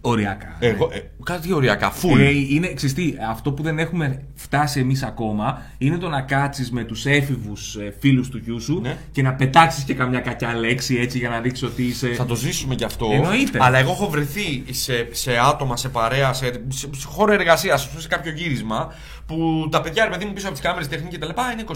[0.00, 0.56] Οριακά.
[0.60, 2.18] Εγώ, ε, κάτι ωριακά, full.
[2.18, 6.70] Ε, είναι, ξέρεις τι, αυτό που δεν έχουμε φτάσει εμείς ακόμα είναι το να κάτσεις
[6.70, 8.96] με τους έφηβους φίλους του γιού σου Ναι.
[9.12, 12.08] και να πετάξεις και καμιά κακιά λέξη έτσι για να δείξεις ότι είσαι.
[12.08, 13.08] Θα το ζήσουμε κι αυτό.
[13.12, 13.58] Εννοείται.
[13.60, 18.08] Αλλά εγώ έχω βρεθεί σε, σε άτομα, σε παρέα, σε, σε, σε χώρο εργασίας, σε
[18.08, 18.94] κάποιο γύρισμα,
[19.26, 21.64] που τα παιδιά, ρε παιδί μου, πίσω από τις κάμερες τεχνική και τα λοιπά, είναι
[21.66, 21.72] 23,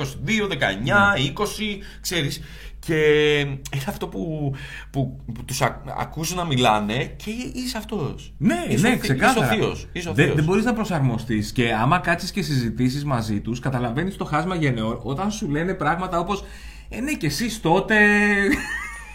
[0.00, 2.42] 22, 19, 20, ξέρεις.
[2.84, 2.94] Και
[3.40, 4.52] είναι αυτό που,
[4.90, 5.60] που, που τους
[5.98, 8.34] ακούς να μιλάνε και είσαι αυτός.
[8.38, 9.46] Ναι, είσαι ναι, ο, ξεκάθαρα.
[9.46, 10.36] Είσαι ο θείος, είσαι ο δεν θείος.
[10.36, 15.00] δεν μπορείς να προσαρμοστείς και άμα κάτσεις και συζητήσεις μαζί τους, καταλαβαίνεις το χάσμα γενναιών
[15.02, 16.44] όταν σου λένε πράγματα όπως
[16.88, 17.94] Ε, ναι, και εσείς τότε.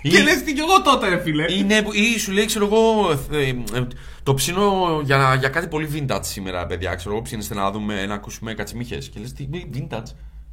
[0.02, 1.54] Ή- και λες τι κι εγώ τότε, ρε φίλε.
[1.54, 3.88] Είναι, ή σου λέει, ξέρω εγώ, ε, ε,
[4.24, 6.96] το ψήνω για, για κάτι πολύ vintage σήμερα, παιδιά.
[6.96, 9.10] Ξέρω εγώ, ψήνεστε να δούμε, να ακούσουμε κατσιμίχες.
[9.10, 10.12] Και λες, τι, vintage,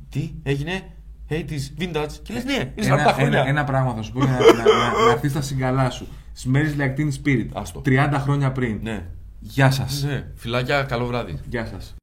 [0.09, 0.83] τι έγινε,
[1.31, 2.11] hey, της vintage.
[2.23, 3.39] Και λες, ναι, είναι 40 Ένα, χρόνια.
[3.39, 6.09] ένα, ένα πράγμα θα σου πω για να, να, να, να έρθεις στα συγκαλά σου.
[6.45, 7.49] Smells like teen spirit.
[7.53, 7.83] Άστο.
[7.87, 8.79] 30 χρόνια πριν.
[8.83, 9.07] Ναι.
[9.41, 10.03] Γεια σας.
[10.03, 11.39] ναι, φιλάκια, καλό βράδυ.
[11.49, 11.95] Γεια σας.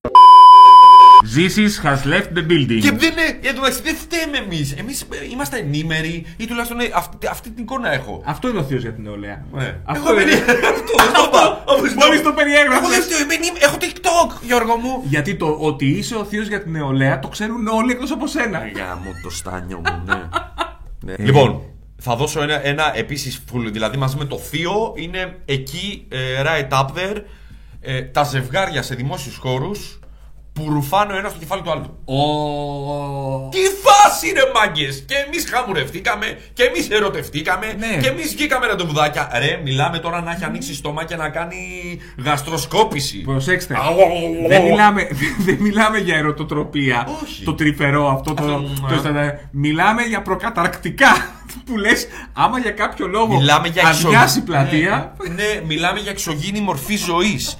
[1.36, 2.80] Zizis has left the building.
[2.82, 4.72] Και δεν είναι, εν τω μεταξύ δεν φταίμε εμείς.
[4.72, 8.22] Εμείς είμαστε ενήμεροι ή τουλάχιστον ε, αυτή, αυτή την εικόνα έχω.
[8.26, 9.46] Αυτό είναι ο θείος για την νεολαία.
[9.54, 9.76] Ναι.
[9.84, 10.30] Αυτό Εγώ είναι.
[10.32, 11.64] δεν- Αυτό δεν το είπα.
[11.66, 12.80] Όπως Μόλις το- το περιέγραψες.
[12.82, 15.04] Εγώ δεν φταίω, είμαι- έχω TikTok, Γιώργο μου.
[15.06, 18.58] Γιατί το ότι είσαι ο θείος για την νεολαία το ξέρουν όλοι εκτός από σένα.
[18.76, 20.22] Γάμο το στάνιο μου, ναι.
[21.06, 21.26] ναι.
[21.26, 21.62] Λοιπόν,
[22.02, 23.68] θα δώσω ένα, ένα επίσης full.
[23.72, 27.22] Δηλαδή μαζί με το θείο είναι εκεί, ε, right up there,
[27.82, 30.00] ε, τα ζευγάρια σε δημόσιους χώρους
[30.54, 32.00] που ρουφάνε ο ένας στο κεφάλι του άλλου.
[32.06, 33.50] Ο...
[33.50, 35.04] Τι φάση ρε μάγκες!
[35.08, 38.02] Και εμείς χαμουρευτήκαμε, και εμείς ερωτευτήκαμε, Ναι.
[38.02, 39.30] και εμείς βγήκαμε ραντεβουδάκια.
[39.40, 41.58] Ρε, μιλάμε τώρα να έχει ανοίξει στόμα και να κάνει
[42.26, 43.18] γαστροσκόπηση.
[43.22, 43.76] Προσέξτε.
[43.76, 43.96] Αου.
[44.48, 45.08] δεν, μιλάμε,
[45.46, 47.08] δεν μιλάμε για ερωτοτροπία.
[47.24, 47.44] Όχι.
[47.44, 48.34] Το τρυφερό αυτό.
[48.34, 48.44] Το,
[48.86, 49.40] Αυτό, το, ναι.
[49.52, 51.42] μιλάμε για προκαταρκτικά.
[51.66, 55.14] Που λες, άμα για κάποιο λόγο Μιλάμε για αδειάσει η εξωγή- πλατεία.
[55.28, 57.58] Ναι, ναι, μιλάμε για εξωγήινη μορφή ζωής.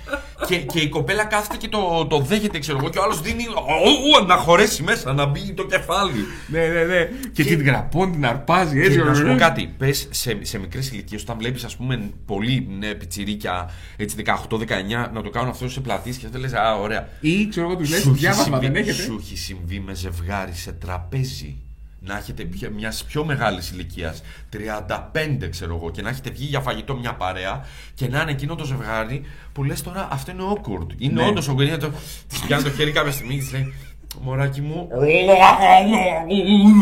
[0.48, 3.44] και, και η κοπέλα κάθεται και το, το δέχεται, ξέρω εγώ, και ο άλλος δίνει.
[3.44, 6.26] «Ου, να χωρέσει μέσα, να μπει το κεφάλι.
[6.48, 7.10] Ναι, ναι, ναι.
[7.34, 8.98] Και, την γραπών την αρπάζει έτσι.
[8.98, 9.36] Και να σου πω ε.
[9.36, 15.10] κάτι, πες σε, σε μικρές ηλικίες, όταν βλέπεις, ας πούμε, πολύ ναι, πιτσιρίκια, έτσι 18-19,
[15.14, 17.08] να το κάνουν αυτό σε πλατείες και δεν λες, Α, ωραία.
[17.20, 19.04] Ή ξέρω εγώ τους λες, Σου έχει διάβασμα συμβεί- δεν έχετε.
[19.04, 21.58] Σου έχει συμβεί με ζευγάρι σε τραπέζι.
[22.06, 26.96] Να έχετε μιας πιο μεγάλης ηλικίας, 35 ξέρω εγώ, και να έχετε βγει για φαγητό
[26.98, 30.88] μια παρέα και να είναι εκείνο το ζευγάρι που λες τώρα αυτό είναι awkward.
[30.98, 31.28] Είναι Ναι.
[31.28, 31.62] όντως awkward.
[31.68, 31.92] Είναι το...
[32.30, 33.74] Της πιάνει το χέρι κάποια στιγμή και της λέει
[34.22, 34.88] Μωράκι μου.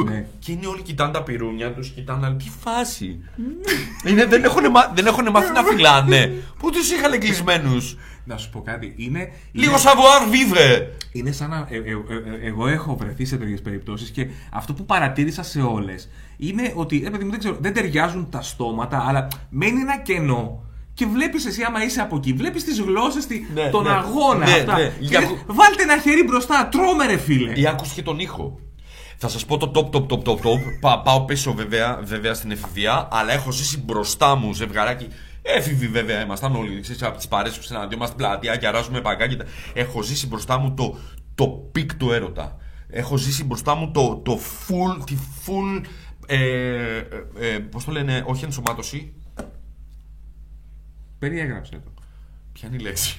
[0.06, 0.26] Ναι.
[0.40, 2.36] Και είναι όλοι κοιτάνε τα πυρούνια τους, κοιτάνε άλλοι.
[2.36, 3.20] Τι φάση.
[4.06, 6.32] είναι, δεν, έχουν, μα- δεν έχουν μάθει να φυλάνε.
[6.60, 8.94] Πού τους είχαν κλεισμένους; Να σου πω κάτι.
[8.98, 10.88] Είναι, Λίγο είναι- savoir vivre.
[11.12, 11.68] Είναι σαν να.
[11.70, 11.84] ε, ε, ε,
[12.44, 17.04] ε, εγώ έχω βρεθεί σε τέτοιες περιπτώσεις και αυτό που παρατήρησα σε όλες είναι ότι.
[17.06, 20.64] Ε, παιδί μου, δεν, ξέρω, δεν ταιριάζουν τα στόματα, αλλά μένει ένα κενό.
[20.94, 23.90] Και βλέπεις εσύ, άμα είσαι από εκεί, βλέπεις τις γλώσσες, Ναι, τον ναι.
[23.90, 24.46] αγώνα.
[24.46, 24.78] Ναι, αυτά.
[24.78, 24.88] ναι.
[24.88, 27.52] Και Για- λες, Βάλτε ένα χέρι μπροστά, τρώμε ρε φίλε.
[27.60, 28.60] Ή άκουσες και τον ήχο.
[29.18, 30.60] Θα σας πω το top, top, top, top, top.
[30.82, 35.08] Πα- πάω πίσω βέβαια, βέβαια στην εφηβεία, αλλά έχω ζήσει μπροστά μου ζευγαράκι.
[35.42, 36.80] Έφηβοι βέβαια ήμασταν όλοι.
[36.80, 39.46] Ξέρεις, από τις παρέ που συναντιόμαστε στην πλατεία και αράζουμε παγκάκια.
[39.74, 40.98] Έχω ζήσει μπροστά μου το,
[41.36, 42.58] το peak του έρωτα.
[42.88, 45.86] Έχω ζήσει μπροστά μου το, το full, τη full.
[46.26, 47.04] Ε, ε,
[47.40, 49.14] ε, Πώς το λένε, όχι ενσωμάτωση.
[51.20, 51.94] Περιέγραψε το.
[52.54, 53.18] Ποια είναι η λέξη;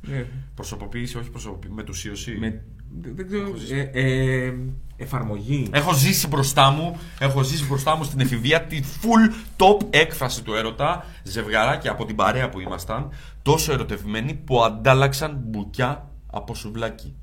[0.00, 0.26] Ναι.
[0.54, 1.72] Προσωποποίηση, όχι προσωποποίηση.
[1.74, 2.36] Μετουσίωση.
[2.38, 2.64] Με,
[3.00, 3.54] δεν δεν ξέρω.
[3.92, 4.00] Ε,
[4.46, 4.54] ε,
[4.96, 5.68] εφαρμογή.
[5.72, 10.54] Έχω ζήσει μπροστά μου, έχω ζήσει μπροστά μου στην εφηβεία τη full top έκφραση του
[10.54, 11.04] έρωτα.
[11.22, 13.10] Ζευγαράκια από την παρέα που ήμασταν,
[13.42, 17.14] τόσο ερωτευμένοι που αντάλλαξαν μπουκιά από σουβλάκι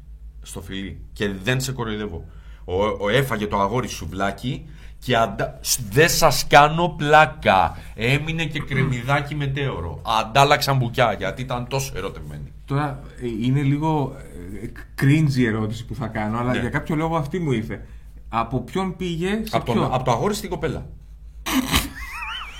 [0.41, 1.05] στο φιλί.
[1.13, 2.25] Και δεν σε κοροϊδεύω.
[2.65, 4.65] Ο, ο έφαγε το αγόρι σουβλάκι
[4.99, 5.59] και αντα...
[5.61, 7.77] σ- δεν σας κάνω πλάκα.
[7.95, 10.01] Έμεινε και κρεμμυδάκι μετέωρο.
[10.19, 12.52] Αντάλλαξαν μπουκιά γιατί ήταν τόσο ερωτευμένοι.
[12.65, 14.15] Τώρα ε, είναι λίγο
[14.63, 14.67] ε,
[15.01, 16.59] cringe η ερώτηση που θα κάνω, αλλά Ναι.
[16.59, 17.85] για κάποιο λόγο αυτή μου ήρθε.
[18.29, 20.85] Από ποιον πήγε σε Από, ποιον; τον, από το αγόρι στην κοπέλα.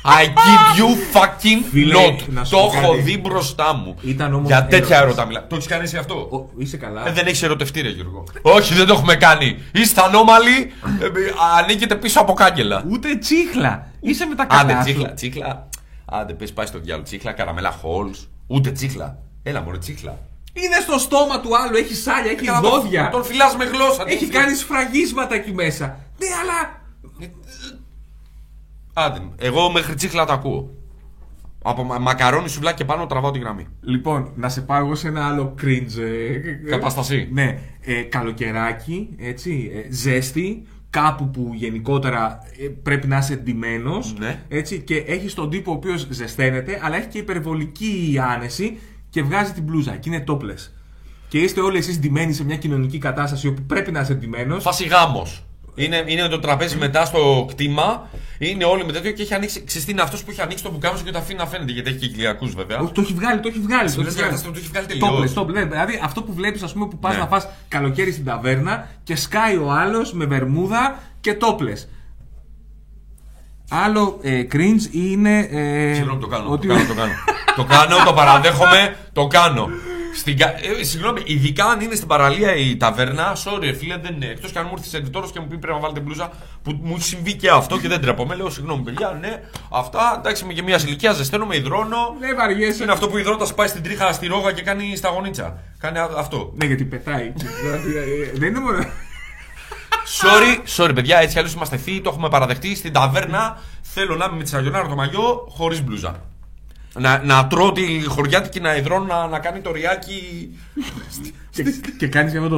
[0.06, 2.24] I give you fucking Φίλε, not.
[2.30, 3.02] να σου Το πω έχω κάτι.
[3.02, 3.96] δει μπροστά μου.
[4.02, 5.02] Ήταν όμως Για τέτοια έρωτας.
[5.02, 5.48] ερώτα μιλά.
[5.48, 7.08] Το έχεις κάνει εσύ αυτό; Ο, είσαι καλά.
[7.08, 8.24] Ε, δεν έχεις ερωτευτεί, ρε Γιώργο.
[8.42, 9.58] Όχι, δεν το έχουμε κάνει.
[9.74, 10.72] Είστε ανώμαλοι.
[11.02, 11.10] Ε, ε,
[11.62, 12.84] ανήκετε πίσω από κάγκελα.
[12.90, 13.88] Ούτε τσίχλα.
[14.00, 14.62] Είσαι με τα καλά.
[14.62, 14.82] Άντε, σου.
[14.84, 15.70] τσίχλα, τσίχλα.
[16.06, 17.06] Άντε, πες πάει στο διάλογο.
[17.06, 18.10] Τσίχλα, καραμέλα, χόλ.
[18.48, 19.18] Ούτε τσίχλα.
[19.44, 20.20] Έλα, μωρέ, τσίχλα.
[20.54, 23.10] Είναι στο στόμα του άλλου, έχει σάλια, έχει Καλά, τον- δόντια.
[23.10, 24.04] Τον φυλάς με γλώσσα.
[24.08, 25.86] Έχει τον κάνει σφραγίσματα εκεί μέσα.
[26.18, 26.82] Ναι, αλλά.
[28.94, 30.70] Άντε, εγώ μέχρι τσίχλα τα ακούω.
[31.66, 33.68] Από μα- μακαρόνι σουβλάκι και πάνω τραβάω τη γραμμή.
[33.82, 36.00] Λοιπόν, να σε πάω εγώ σε ένα άλλο cringe.
[36.00, 37.30] ε, Κατάσταση.
[37.32, 44.00] Ναι, ε, καλοκαιράκι, έτσι, ε, ζέστη, κάπου που γενικότερα ε, πρέπει να είσαι εντυμένο.
[44.20, 44.44] Ναι.
[44.50, 48.80] Έτσι, και έχεις τον τύπο ο οποίος ζεσταίνεται, αλλά έχει και υπερβολική άνεση
[49.14, 50.70] και βγάζει την μπλούζα και είναι topless.
[51.28, 54.60] Και είστε όλοι εσείς ντυμένοι σε μια κοινωνική κατάσταση όπου πρέπει να είσαι εντυμένο.
[54.60, 55.44] Φάση γάμος.
[55.76, 58.10] Είναι, είναι το τραπέζι μετά στο κτήμα.
[58.38, 59.64] Είναι όλοι με τέτοιο και έχει ανοίξει.
[59.64, 61.90] Ξέρεις τι είναι αυτός που έχει ανοίξει το μπουκάμισο και το αφήνει να φαίνεται γιατί
[61.90, 62.80] έχει και κοιλιακού βέβαια.
[62.80, 63.92] Όχι, το έχει βγάλει, το έχει βγάλει.
[63.92, 64.36] Το Μιλάς έχει για βγάλει.
[64.40, 65.34] αυτό, το έχει βγάλει τελείως.
[65.34, 65.54] Topless, topless.
[65.54, 67.20] Ναι, δηλαδή αυτό που βλέπεις, ας πούμε, που πας Ναι.
[67.20, 71.88] να φας καλοκαίρι στην ταβέρνα και σκάει ο άλλος με βερμούδα και topless.
[73.84, 75.40] Άλλο ε, cringe είναι.
[75.40, 76.50] Ε, Συγγνώμη, το κάνω.
[76.50, 77.14] ότι- Το κάνω, το κάνω.
[77.56, 79.70] το κάνω, το παραδέχομαι, το κάνω.
[80.16, 84.14] Στην, κα- ε, συγγνώμη, ειδικά αν είναι στην παραλία η ταβέρνα, sorry, ρε φίλε, δεν
[84.16, 84.26] είναι.
[84.26, 86.32] Εκτός και αν μου έρθεις εντυτόρο και μου πει πρέπει να βάλετε μπλούζα,
[86.64, 88.36] που μου έχει συμβεί και αυτό και δεν τρέπομαι.
[88.36, 92.16] Λέω, συγγνώμη, παιδιά, ναι, αυτά εντάξει, είμαι και μια ηλικία, ζεσταίνω, με υδρώνω.
[92.20, 92.84] Ναι, βαριέσαι.
[92.84, 95.58] Είναι αυτό που υδρότα πάει στην τρίχα στη ρόγα και κάνει στα γονίτσα.
[95.80, 96.52] Κάνει α- αυτό.
[96.56, 97.34] Ναι, γιατί πετάει.
[97.62, 97.96] Δηλαδή,
[98.34, 98.78] ε, δεν είναι μόνο.
[100.22, 102.76] Sorry, sorry, παιδιά, έτσι κι αλλιώς είμαστε θείοι, το έχουμε παραδεχτεί.
[102.76, 106.22] Στην ταβέρνα θέλω να είμαι με τη σαγιονάρα το μαγιό χωρίς μπλούζα.
[107.00, 110.50] Να, να τρώω τη χωριάτικη να υδρώνω να, να κάνει το ριάκι.
[111.50, 111.64] και,
[111.98, 112.58] και κάνεις και αυτό το.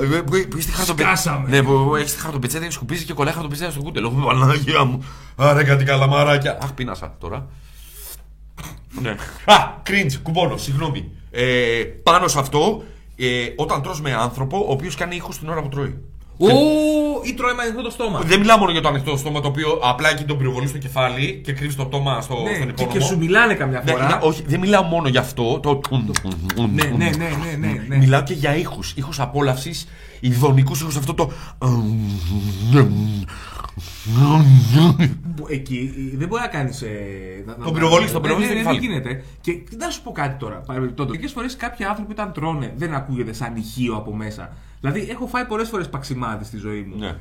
[0.00, 1.18] Ε, που, που είσαι χαρτοπετσέτη.
[1.18, 1.48] Σκάσαμε.
[1.48, 4.06] Ναι, που έχεις χαρτοπετσέτη, σκουπίζει και κολλάει χαρτοπετσέτη στο κούτελο.
[4.08, 5.04] Έχουμε Παναγία μου.
[5.36, 6.58] Άρα κάτι καλαμαράκια.
[6.62, 7.46] Αχ, πίνασα τώρα.
[9.00, 9.10] ναι.
[9.44, 11.10] Α, cringe, κουμπώνω, συγγνώμη.
[11.30, 12.84] Ε, πάνω σε αυτό,
[13.16, 15.98] ε, όταν τρως με άνθρωπο ο οποίος κάνει ήχο την ώρα που τρώει.
[16.38, 16.46] Ω,
[17.24, 18.20] ή τρώει με ανοιχτό το στόμα.
[18.20, 21.40] Δεν μιλάω μόνο για το ανοιχτό στόμα το οποίο απλά εκεί τον πυροβολεί στο κεφάλι
[21.44, 22.92] και κρύβει το πτώμα στο, στον Ναι, και, υπόνομο.
[22.92, 24.06] και σου μιλάνε καμιά Ναι, φορά.
[24.06, 25.60] ναι, όχι, δεν μιλάω μόνο για αυτό.
[25.62, 25.80] Το...
[26.56, 27.96] Ναι, ναι, ναι, ναι, ναι, ναι.
[27.96, 29.88] Μιλάω και για ήχους, ήχους απόλαυσης,
[30.20, 31.30] ειδονικούς ήχους, αυτό το...
[35.36, 36.84] Που Εκεί ε, δεν μπορεί να κάνεις.
[37.64, 38.86] Τον πυροβολείς, τον πυροβολείς στο Δεν κεφάλι.
[38.86, 39.24] γίνεται.
[39.40, 40.56] Και να σου πω κάτι τώρα.
[40.56, 41.10] Παρεμπιπτόντως.
[41.10, 44.52] Μερικές φορές κάποιοι άνθρωποι όταν τρώνε δεν ακούγεται σαν ηχείο από μέσα.
[44.80, 46.98] Δηλαδή, έχω φάει πολλές φορές παξιμάδι στη ζωή μου.
[46.98, 47.16] Ναι.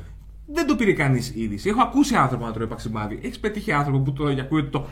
[0.45, 1.69] Δεν το πήρε κανείς είδηση.
[1.69, 3.19] Έχω ακούσει άνθρωπο να τρώει παξιμάδι.
[3.23, 4.87] Έχεις πετύχει άνθρωπο που το ακούγεται το.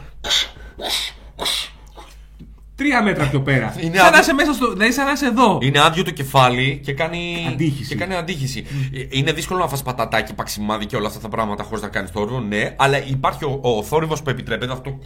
[2.82, 3.76] Τρία μέτρα πιο πέρα.
[3.84, 4.72] Είναι σαν να άδειο- είσαι μέσα στο.
[4.74, 5.58] Δηλαδή, σαν να είσαι εδώ.
[5.62, 7.90] Είναι άδειο το κεφάλι και κάνει Αντίχηση.
[7.90, 8.66] Και κάνει αντίχηση.
[8.94, 12.12] Ε, Είναι δύσκολο να φας πατατάκι, παξιμάδι και όλα αυτά τα πράγματα χωρίς να κάνεις
[12.12, 15.00] θόρυβο, ναι, αλλά υπάρχει ο, ο θόρυβος που επιτρέπεται αυτό.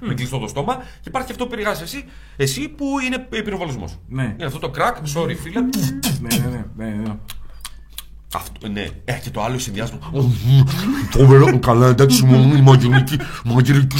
[0.00, 2.04] Με κλειστό το στόμα και υπάρχει αυτό που περιγράφει εσύ,
[2.36, 3.98] εσύ που είναι πυροβολισμός.
[4.08, 4.22] Ναι.
[4.22, 5.60] Είναι αυτό το crack, sorry φίλε.
[5.60, 5.68] ναι,
[6.36, 7.14] ναι, ναι, ναι, ναι.
[8.34, 8.86] Αυτό, ναι.
[9.04, 9.98] Ε, και το άλλο συνδυάσμα.
[11.10, 13.16] Φοβερό, καλά, εντάξει, μου η μαγειρική.
[13.44, 13.96] Μαγειρική.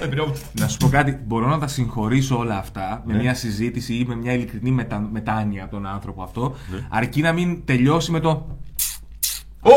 [0.00, 0.32] Ε, πειράζω.
[0.60, 3.14] Να σου πω κάτι, μπορώ να τα συγχωρήσω όλα αυτά Ναι.
[3.14, 5.08] με μια συζήτηση ή με μια ειλικρινή μετα...
[5.12, 6.86] μετάνοια από τον άνθρωπο αυτό, Ναι.
[6.90, 8.46] αρκεί να μην τελειώσει με το.
[9.62, 9.70] Ω,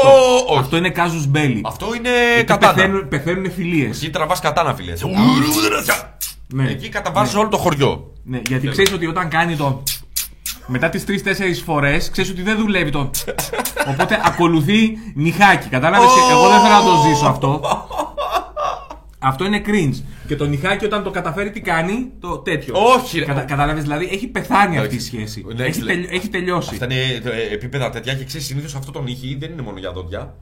[0.47, 0.59] όχι.
[0.59, 1.61] Αυτό είναι κάζους μπέλι.
[1.65, 2.73] Αυτό είναι Εκεί κατάνα.
[2.73, 3.97] πεθαίνουν, πεθαίνουν φιλίες.
[3.97, 4.93] Εκεί τραβάς κατάνα, φίλε.
[6.53, 6.69] Ναι.
[6.69, 8.11] Εκεί καταβάζεις όλο το χωριό.
[8.23, 9.83] Ναι, γιατί ξέρεις ότι όταν κάνει το.
[10.67, 13.09] Μετά τις 3-4 φορές, ξέρεις ότι δεν δουλεύει το.
[13.89, 15.67] Οπότε ακολουθεί νυχάκι.
[15.69, 17.61] Κατάλαβες; Εγώ δεν θέλω να το ζήσω αυτό.
[19.19, 20.01] Αυτό είναι cringe.
[20.31, 22.73] Και το νυχάκι όταν το καταφέρει, τι κάνει, το τέτοιο.
[22.77, 23.25] Όχι, ρε.
[23.25, 25.05] Κατα, Κατάλαβες, δηλαδή έχει πεθάνει αυτή η Εντάξει.
[25.05, 25.45] σχέση.
[25.55, 25.95] Ναι, έχει, λέει.
[25.95, 26.69] τελει- έχει τελειώσει.
[26.71, 29.91] Αυτά είναι ε, επίπεδα τέτοια και ξέρεις συνήθως αυτό το νύχι δεν είναι μόνο για
[29.91, 30.35] δόντια.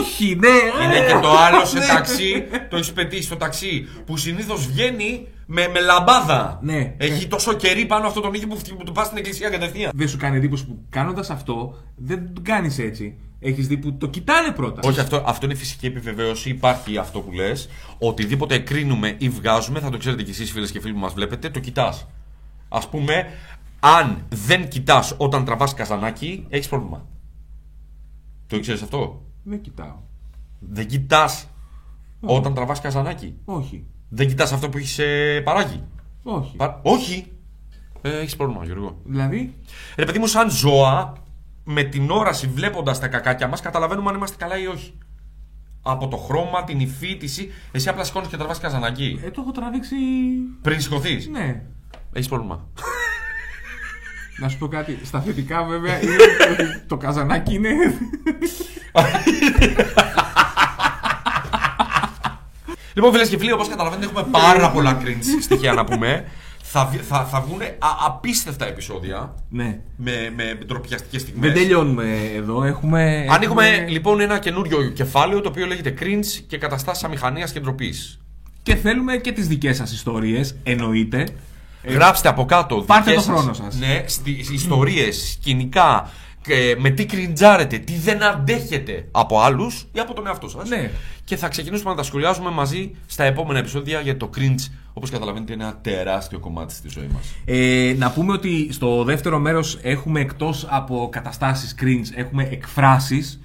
[0.00, 0.84] Όχι, ναι!
[0.84, 1.86] Είναι και το άλλο σε Ναι.
[1.86, 6.58] ταξί, το έχει πετύχει στο ταξί, που συνήθως βγαίνει με, με λαμπάδα.
[6.62, 6.94] Ναι.
[6.96, 9.90] Έχει τόσο κερί πάνω αυτό το νύχι που, που του πας στην εκκλησία κατευθείαν.
[9.94, 13.18] Δεν σου κάνει εντύπωση που κάνοντας αυτό δεν το κάνεις έτσι.
[13.40, 14.80] Έχεις δει που το κοιτάνε πρώτα.
[14.84, 16.48] Όχι, αυτό, αυτό είναι φυσική επιβεβαίωση.
[16.48, 17.68] Υπάρχει αυτό που λες.
[17.98, 21.50] Οτιδήποτε κρίνουμε ή βγάζουμε, θα το ξέρετε κι εσείς φίλες και φίλοι που μας βλέπετε,
[21.50, 22.06] το κοιτάς.
[22.68, 23.26] Α πούμε,
[23.80, 27.06] αν δεν κοιτάς όταν τραβάς καζανάκι, έχεις πρόβλημα.
[28.46, 29.96] Το ξέρεις αυτό; Δεν κοιτάω.
[30.58, 31.46] Δεν κοιτάς
[32.20, 33.36] όταν τραβάς καζανάκι.
[33.44, 33.86] Όχι.
[34.08, 35.00] Δεν κοιτάς αυτό που έχεις
[35.44, 35.82] παράγει;
[36.22, 36.56] Όχι.
[36.56, 37.32] Πα- Όχι.
[38.02, 39.00] Ε, έχεις πρόβλημα, Γιώργο.
[39.04, 39.54] Δηλαδή,
[39.96, 41.12] Ρε παιδί μου, σαν ζώα,
[41.64, 44.98] με την όραση βλέποντας τα κακάκια μας, καταλαβαίνουμε αν είμαστε καλά ή όχι.
[45.82, 49.20] Από το χρώμα, την υφή, τη σύ- Εσύ απλά σηκώνεις και τραβάς καζανάκι.
[49.24, 49.96] ε, το έχω τραβήξει.
[50.62, 51.62] Πριν σηκωθείς; Ναι.
[52.12, 52.68] Έχεις πρόβλημα.
[54.40, 54.98] Να σου πω κάτι.
[55.04, 56.12] Στα θετικά, βέβαια, είναι
[56.52, 57.70] ότι το καζανάκι είναι.
[62.98, 66.24] λοιπόν, φίλες και φίλοι, όπως καταλαβαίνετε, έχουμε πάρα πολλά cringe στοιχεία να πούμε.
[66.62, 67.60] Θα, βγει- θα, θα βγουν
[68.06, 69.78] απίστευτα επεισόδια ναι.
[69.96, 71.52] με, με ντροπιαστικέ στιγμές.
[71.52, 72.64] Δεν τελειώνουμε εδώ.
[72.64, 73.26] Έχουμε.
[73.30, 78.20] Ανοίγουμε λοιπόν ένα καινούριο κεφάλαιο το οποίο λέγεται cringe και καταστάσεις αμηχανίας και ντροπής.
[78.62, 80.56] Και θέλουμε και τις δικές σας ιστορίες.
[80.62, 81.26] Εννοείται.
[81.84, 82.76] Γράψτε από κάτω.
[82.76, 83.78] πάρτε δικές το χρόνο σας, σας.
[83.78, 84.04] Ναι,
[84.52, 86.10] ιστορίες, σκηνικά,
[86.48, 90.68] ε, με τι κριντζάρετε, τι δεν αντέχετε από άλλους ή από τον εαυτό σας.
[90.68, 90.90] Ναι.
[91.24, 95.52] Και θα ξεκινήσουμε να τα σχολιάζουμε μαζί στα επόμενα επεισόδια γιατί το cringe, όπως καταλαβαίνετε,
[95.52, 97.34] είναι ένα τεράστιο κομμάτι στη ζωή μας.
[97.44, 103.40] Ε, να πούμε ότι στο δεύτερο μέρος έχουμε εκτός από καταστάσεις cringe, έχουμε εκφράσεις,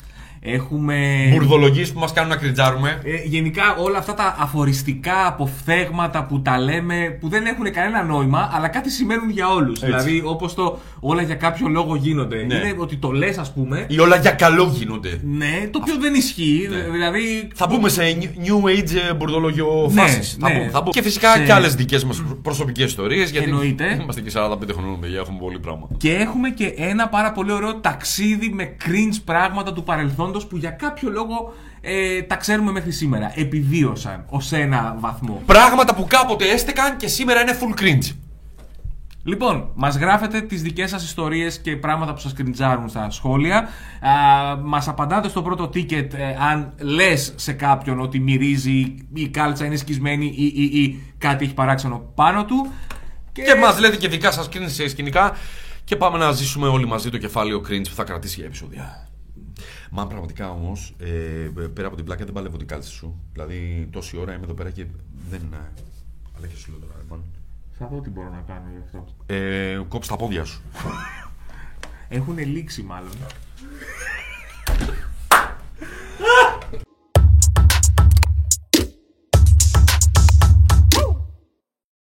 [0.45, 1.27] έχουμε...
[1.31, 2.99] Μπουρδολογίες που μας κάνουν να κριντζάρουμε.
[3.03, 8.49] Ε, γενικά όλα αυτά τα αφοριστικά αποφθέγματα που τα λέμε που δεν έχουν κανένα νόημα
[8.53, 9.79] αλλά κάτι σημαίνουν για όλους.
[9.79, 12.35] Δηλαδή όπως το όλα για κάποιο λόγο γίνονται.
[12.35, 12.55] Ναι.
[12.55, 13.85] Είναι ότι το λες ας πούμε.
[13.89, 15.19] Ή όλα για καλό γίνονται.
[15.23, 16.67] Ναι, το οποίο δεν ισχύει.
[16.69, 16.91] Ναι.
[16.91, 17.47] Δηλαδή.
[17.55, 18.01] Θα μπούμε σε
[18.45, 20.37] new age ε, μπουρδολογιο Ναι, φάσεις.
[20.39, 20.55] Θα ναι.
[20.55, 20.91] μπούμε, θα μπούμε.
[20.91, 23.29] Και φυσικά Σε- και άλλες δικές μας προσωπικές ιστορίες.
[23.31, 23.99] Γιατί Εννοείται.
[24.01, 25.87] είμαστε και 45 χρονών, παιδιά, έχουμε πολύ πράγμα.
[25.97, 29.83] Και έχουμε και ένα πάρα πολύ ωραίο ταξίδι με cringe πράγματα του
[30.33, 33.31] παρελθόντος που για κάποιο λόγο ε, τα ξέρουμε μέχρι σήμερα.
[33.35, 35.41] Επιβίωσαν ως ένα βαθμό.
[35.45, 38.15] Πράγματα που κάποτε έστεκαν και σήμερα είναι full cringe.
[39.25, 43.57] Λοιπόν, μας γράφετε τις δικές σας ιστορίες και πράγματα που σας κριντζάρουν στα σχόλια.
[43.57, 43.67] Α,
[44.63, 49.65] μας απαντάτε στο πρώτο ticket ε, αν λες σε κάποιον ότι μυρίζει ή η κάλτσα
[49.65, 52.71] είναι σκισμένη ή, ή, ή κάτι έχει παράξενο πάνω του.
[53.31, 55.35] Και μας λέτε και δικά σας cringe σε σκηνικά.
[55.83, 59.12] Και πάμε να ζήσουμε όλοι μαζί το κεφάλαιο cringe που θα κρατήσει για επεισόδια.
[59.91, 63.19] Μα πραγματικά όμως, ε, πέρα από την πλάκα δεν παλεύω την κάλτσα σου.
[63.33, 64.85] Δηλαδή, τόση ώρα είμαι εδώ πέρα και
[65.29, 65.41] δεν.
[65.53, 65.71] ε,
[66.37, 67.23] Αλλά και σου λέω τώρα, λοιπόν.
[67.77, 69.05] Θα δω τι μπορώ να κάνω γι' αυτό.
[69.25, 70.61] Ε, κόψε τα πόδια σου.
[72.09, 73.11] Έχουν λήξει μάλλον.